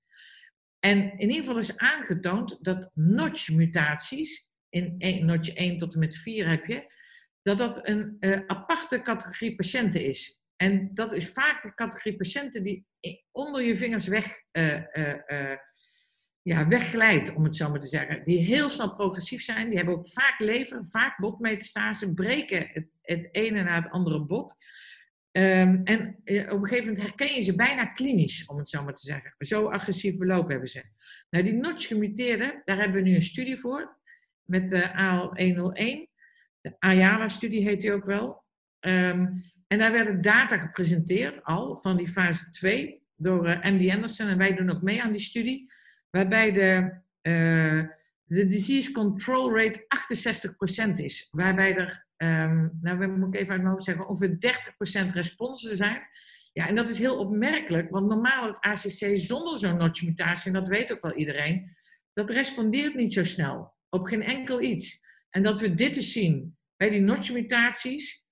En 0.79 1.17
in 1.17 1.29
ieder 1.29 1.43
geval 1.43 1.57
is 1.57 1.77
aangetoond 1.77 2.57
dat 2.61 2.91
notch-mutaties, 2.93 4.47
in 4.69 5.25
notch 5.25 5.49
1 5.49 5.77
tot 5.77 5.93
en 5.93 5.99
met 5.99 6.15
4 6.15 6.49
heb 6.49 6.65
je, 6.65 6.93
dat 7.41 7.57
dat 7.57 7.87
een 7.87 8.17
uh, 8.19 8.39
aparte 8.47 9.01
categorie 9.01 9.55
patiënten 9.55 10.05
is. 10.05 10.41
En 10.55 10.89
dat 10.93 11.13
is 11.13 11.29
vaak 11.29 11.63
de 11.63 11.73
categorie 11.73 12.15
patiënten 12.15 12.63
die 12.63 12.85
onder 13.31 13.63
je 13.63 13.75
vingers 13.75 14.07
weg, 14.07 14.41
uh, 14.51 14.81
uh, 14.93 15.55
ja, 16.41 16.67
wegglijdt, 16.67 17.33
om 17.35 17.43
het 17.43 17.55
zo 17.55 17.69
maar 17.69 17.79
te 17.79 17.87
zeggen. 17.87 18.23
Die 18.23 18.39
heel 18.39 18.69
snel 18.69 18.93
progressief 18.93 19.43
zijn. 19.43 19.67
Die 19.67 19.77
hebben 19.77 19.95
ook 19.95 20.09
vaak 20.11 20.39
lever, 20.39 20.87
vaak 20.87 21.17
botmetastase, 21.17 22.13
breken 22.13 22.69
het, 22.71 22.87
het 23.01 23.27
ene 23.31 23.63
na 23.63 23.81
het 23.81 23.91
andere 23.91 24.25
bot. 24.25 24.55
Um, 25.37 25.81
en 25.83 26.07
op 26.27 26.61
een 26.61 26.67
gegeven 26.67 26.85
moment 26.85 27.01
herken 27.01 27.35
je 27.35 27.41
ze 27.41 27.55
bijna 27.55 27.85
klinisch, 27.85 28.45
om 28.45 28.57
het 28.57 28.69
zo 28.69 28.83
maar 28.83 28.93
te 28.93 29.05
zeggen. 29.05 29.33
Zo 29.37 29.65
agressief 29.65 30.17
beloop 30.17 30.49
hebben 30.49 30.69
ze. 30.69 30.83
Nou, 31.29 31.43
die 31.43 31.53
notch 31.53 31.87
gemuteerden, 31.87 32.61
daar 32.65 32.77
hebben 32.77 33.03
we 33.03 33.09
nu 33.09 33.15
een 33.15 33.21
studie 33.21 33.57
voor. 33.57 33.97
Met 34.43 34.69
de 34.69 34.91
AL101. 34.91 36.13
De 36.61 36.75
Ayala-studie 36.79 37.63
heet 37.63 37.81
die 37.81 37.91
ook 37.91 38.05
wel. 38.05 38.43
Um, 38.79 39.33
en 39.67 39.77
daar 39.77 39.91
werden 39.91 40.21
data 40.21 40.57
gepresenteerd 40.57 41.43
al 41.43 41.77
van 41.81 41.97
die 41.97 42.07
fase 42.07 42.49
2 42.49 43.01
door 43.15 43.47
uh, 43.47 43.65
eh, 43.65 43.73
MD 43.73 43.91
Anderson. 43.91 44.27
En 44.27 44.37
wij 44.37 44.55
doen 44.55 44.69
ook 44.69 44.81
mee 44.81 45.03
aan 45.03 45.11
die 45.11 45.21
studie. 45.21 45.71
Waarbij 46.09 46.51
de, 46.51 46.99
uh, 47.21 47.83
de 48.23 48.47
disease 48.47 48.91
control 48.91 49.57
rate 49.57 49.85
68% 50.89 50.91
is. 50.93 51.27
Waarbij 51.31 51.75
er, 51.75 52.06
um, 52.17 52.77
nou 52.81 53.07
moet 53.07 53.33
ik 53.33 53.39
even 53.39 53.51
uit 53.51 53.61
mijn 53.61 53.73
hoofd 53.73 53.83
zeggen, 53.83 54.07
ongeveer 54.07 54.37
30% 55.09 55.13
responsen 55.13 55.75
zijn. 55.75 56.01
Ja, 56.53 56.67
en 56.67 56.75
dat 56.75 56.89
is 56.89 56.99
heel 56.99 57.17
opmerkelijk, 57.17 57.89
want 57.89 58.07
normaal 58.07 58.47
het 58.47 58.59
ACC 58.59 59.17
zonder 59.17 59.57
zo'n 59.57 59.77
notch-mutatie, 59.77 60.47
en 60.47 60.59
dat 60.59 60.67
weet 60.67 60.91
ook 60.91 61.01
wel 61.01 61.13
iedereen, 61.13 61.75
dat 62.13 62.29
respondeert 62.29 62.95
niet 62.95 63.13
zo 63.13 63.23
snel. 63.23 63.75
Op 63.89 64.05
geen 64.05 64.23
enkel 64.23 64.61
iets. 64.61 65.01
En 65.29 65.43
dat 65.43 65.59
we 65.59 65.73
dit 65.73 65.93
dus 65.93 66.11
zien 66.11 66.57
bij 66.77 66.89
die 66.89 67.01
notch-mutaties, 67.01 68.25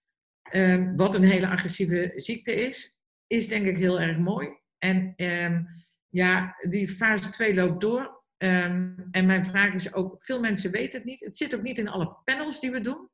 um, 0.54 0.96
wat 0.96 1.16
een 1.16 1.24
hele 1.24 1.48
agressieve 1.48 2.12
ziekte 2.16 2.54
is, 2.54 2.96
is 3.28 3.48
denk 3.48 3.66
ik 3.66 3.78
heel 3.78 4.02
erg 4.02 4.18
mooi. 4.18 4.50
En 4.78 5.14
um, 5.16 5.68
ja, 6.10 6.56
die 6.70 6.88
fase 6.88 7.30
2 7.30 7.54
loopt 7.54 7.82
door. 7.82 8.24
En 8.38 9.12
mijn 9.12 9.46
vraag 9.46 9.74
is 9.74 9.94
ook, 9.94 10.24
veel 10.24 10.40
mensen 10.40 10.72
weten 10.72 10.98
het 10.98 11.06
niet. 11.06 11.20
Het 11.20 11.38
zit 11.38 11.56
ook 11.56 11.62
niet 11.62 11.78
in 11.78 11.88
alle 11.88 12.18
panels 12.24 12.60
die 12.60 12.72
we 12.72 12.82
doen 12.82 13.10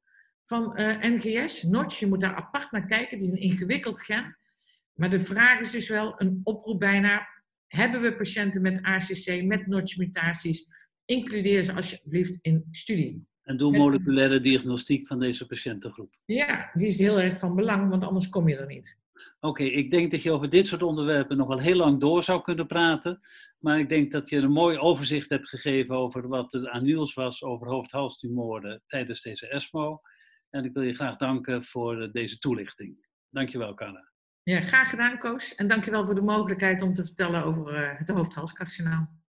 van 0.51 0.79
uh, 0.79 1.01
NGS. 1.01 1.63
Notch, 1.63 1.99
je 1.99 2.07
moet 2.07 2.21
daar 2.21 2.35
apart 2.35 2.71
naar 2.71 2.85
kijken. 2.85 3.17
Het 3.17 3.21
is 3.21 3.31
een 3.31 3.41
ingewikkeld 3.41 4.01
gen. 4.01 4.37
Maar 4.93 5.09
de 5.09 5.19
vraag 5.19 5.59
is 5.59 5.71
dus 5.71 5.87
wel 5.89 6.13
een 6.17 6.39
oproep 6.43 6.79
bijna. 6.79 7.27
Hebben 7.67 8.01
we 8.01 8.15
patiënten 8.15 8.61
met 8.61 8.81
ACC, 8.81 9.43
met 9.43 9.67
notch-mutaties? 9.67 10.67
Includeer 11.05 11.63
ze 11.63 11.73
alsjeblieft 11.73 12.37
in 12.41 12.67
studie. 12.71 13.25
En 13.43 13.57
doe 13.57 13.77
moleculaire 13.77 14.39
diagnostiek 14.39 15.07
van 15.07 15.19
deze 15.19 15.45
patiëntengroep. 15.45 16.13
Ja, 16.25 16.71
die 16.73 16.87
is 16.87 16.99
heel 16.99 17.19
erg 17.19 17.37
van 17.37 17.55
belang, 17.55 17.89
want 17.89 18.03
anders 18.03 18.29
kom 18.29 18.49
je 18.49 18.57
er 18.57 18.67
niet. 18.67 18.97
Oké, 19.39 19.63
ik 19.63 19.91
denk 19.91 20.11
dat 20.11 20.21
je 20.21 20.31
over 20.31 20.49
dit 20.49 20.67
soort 20.67 20.83
onderwerpen 20.83 21.37
nog 21.37 21.47
wel 21.47 21.59
heel 21.59 21.75
lang 21.75 21.99
door 21.99 22.23
zou 22.23 22.41
kunnen 22.41 22.67
praten. 22.67 23.19
Maar 23.59 23.79
ik 23.79 23.89
denk 23.89 24.11
dat 24.11 24.29
je 24.29 24.37
een 24.37 24.51
mooi 24.51 24.77
overzicht 24.77 25.29
hebt 25.29 25.49
gegeven 25.49 25.95
over 25.95 26.27
wat 26.27 26.53
er 26.53 26.69
aan 26.69 26.83
nieuws 26.83 27.13
was 27.13 27.43
over 27.43 27.67
hoofd-halstumoren 27.67 28.83
tijdens 28.87 29.21
deze 29.21 29.47
ESMO. 29.47 30.01
En 30.51 30.65
ik 30.65 30.73
wil 30.73 30.83
je 30.83 30.93
graag 30.93 31.15
danken 31.15 31.63
voor 31.63 32.11
deze 32.11 32.37
toelichting. 32.37 33.07
Dankjewel, 33.29 33.73
Carla. 33.73 34.11
Ja, 34.43 34.61
graag 34.61 34.89
gedaan, 34.89 35.17
Koos. 35.17 35.55
En 35.55 35.67
dankjewel 35.67 36.05
voor 36.05 36.15
de 36.15 36.21
mogelijkheid 36.21 36.81
om 36.81 36.93
te 36.93 37.05
vertellen 37.05 37.43
over 37.43 37.83
uh, 37.83 37.97
het 37.97 38.09
hoofdhalscarcinoom. 38.09 39.19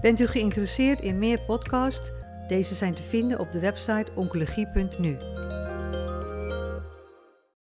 Bent 0.00 0.20
u 0.20 0.26
geïnteresseerd 0.26 1.00
in 1.00 1.18
meer 1.18 1.42
podcasts? 1.42 2.10
Deze 2.48 2.74
zijn 2.74 2.94
te 2.94 3.02
vinden 3.02 3.38
op 3.38 3.52
de 3.52 3.60
website 3.60 4.12
oncologie.nu. 4.14 5.16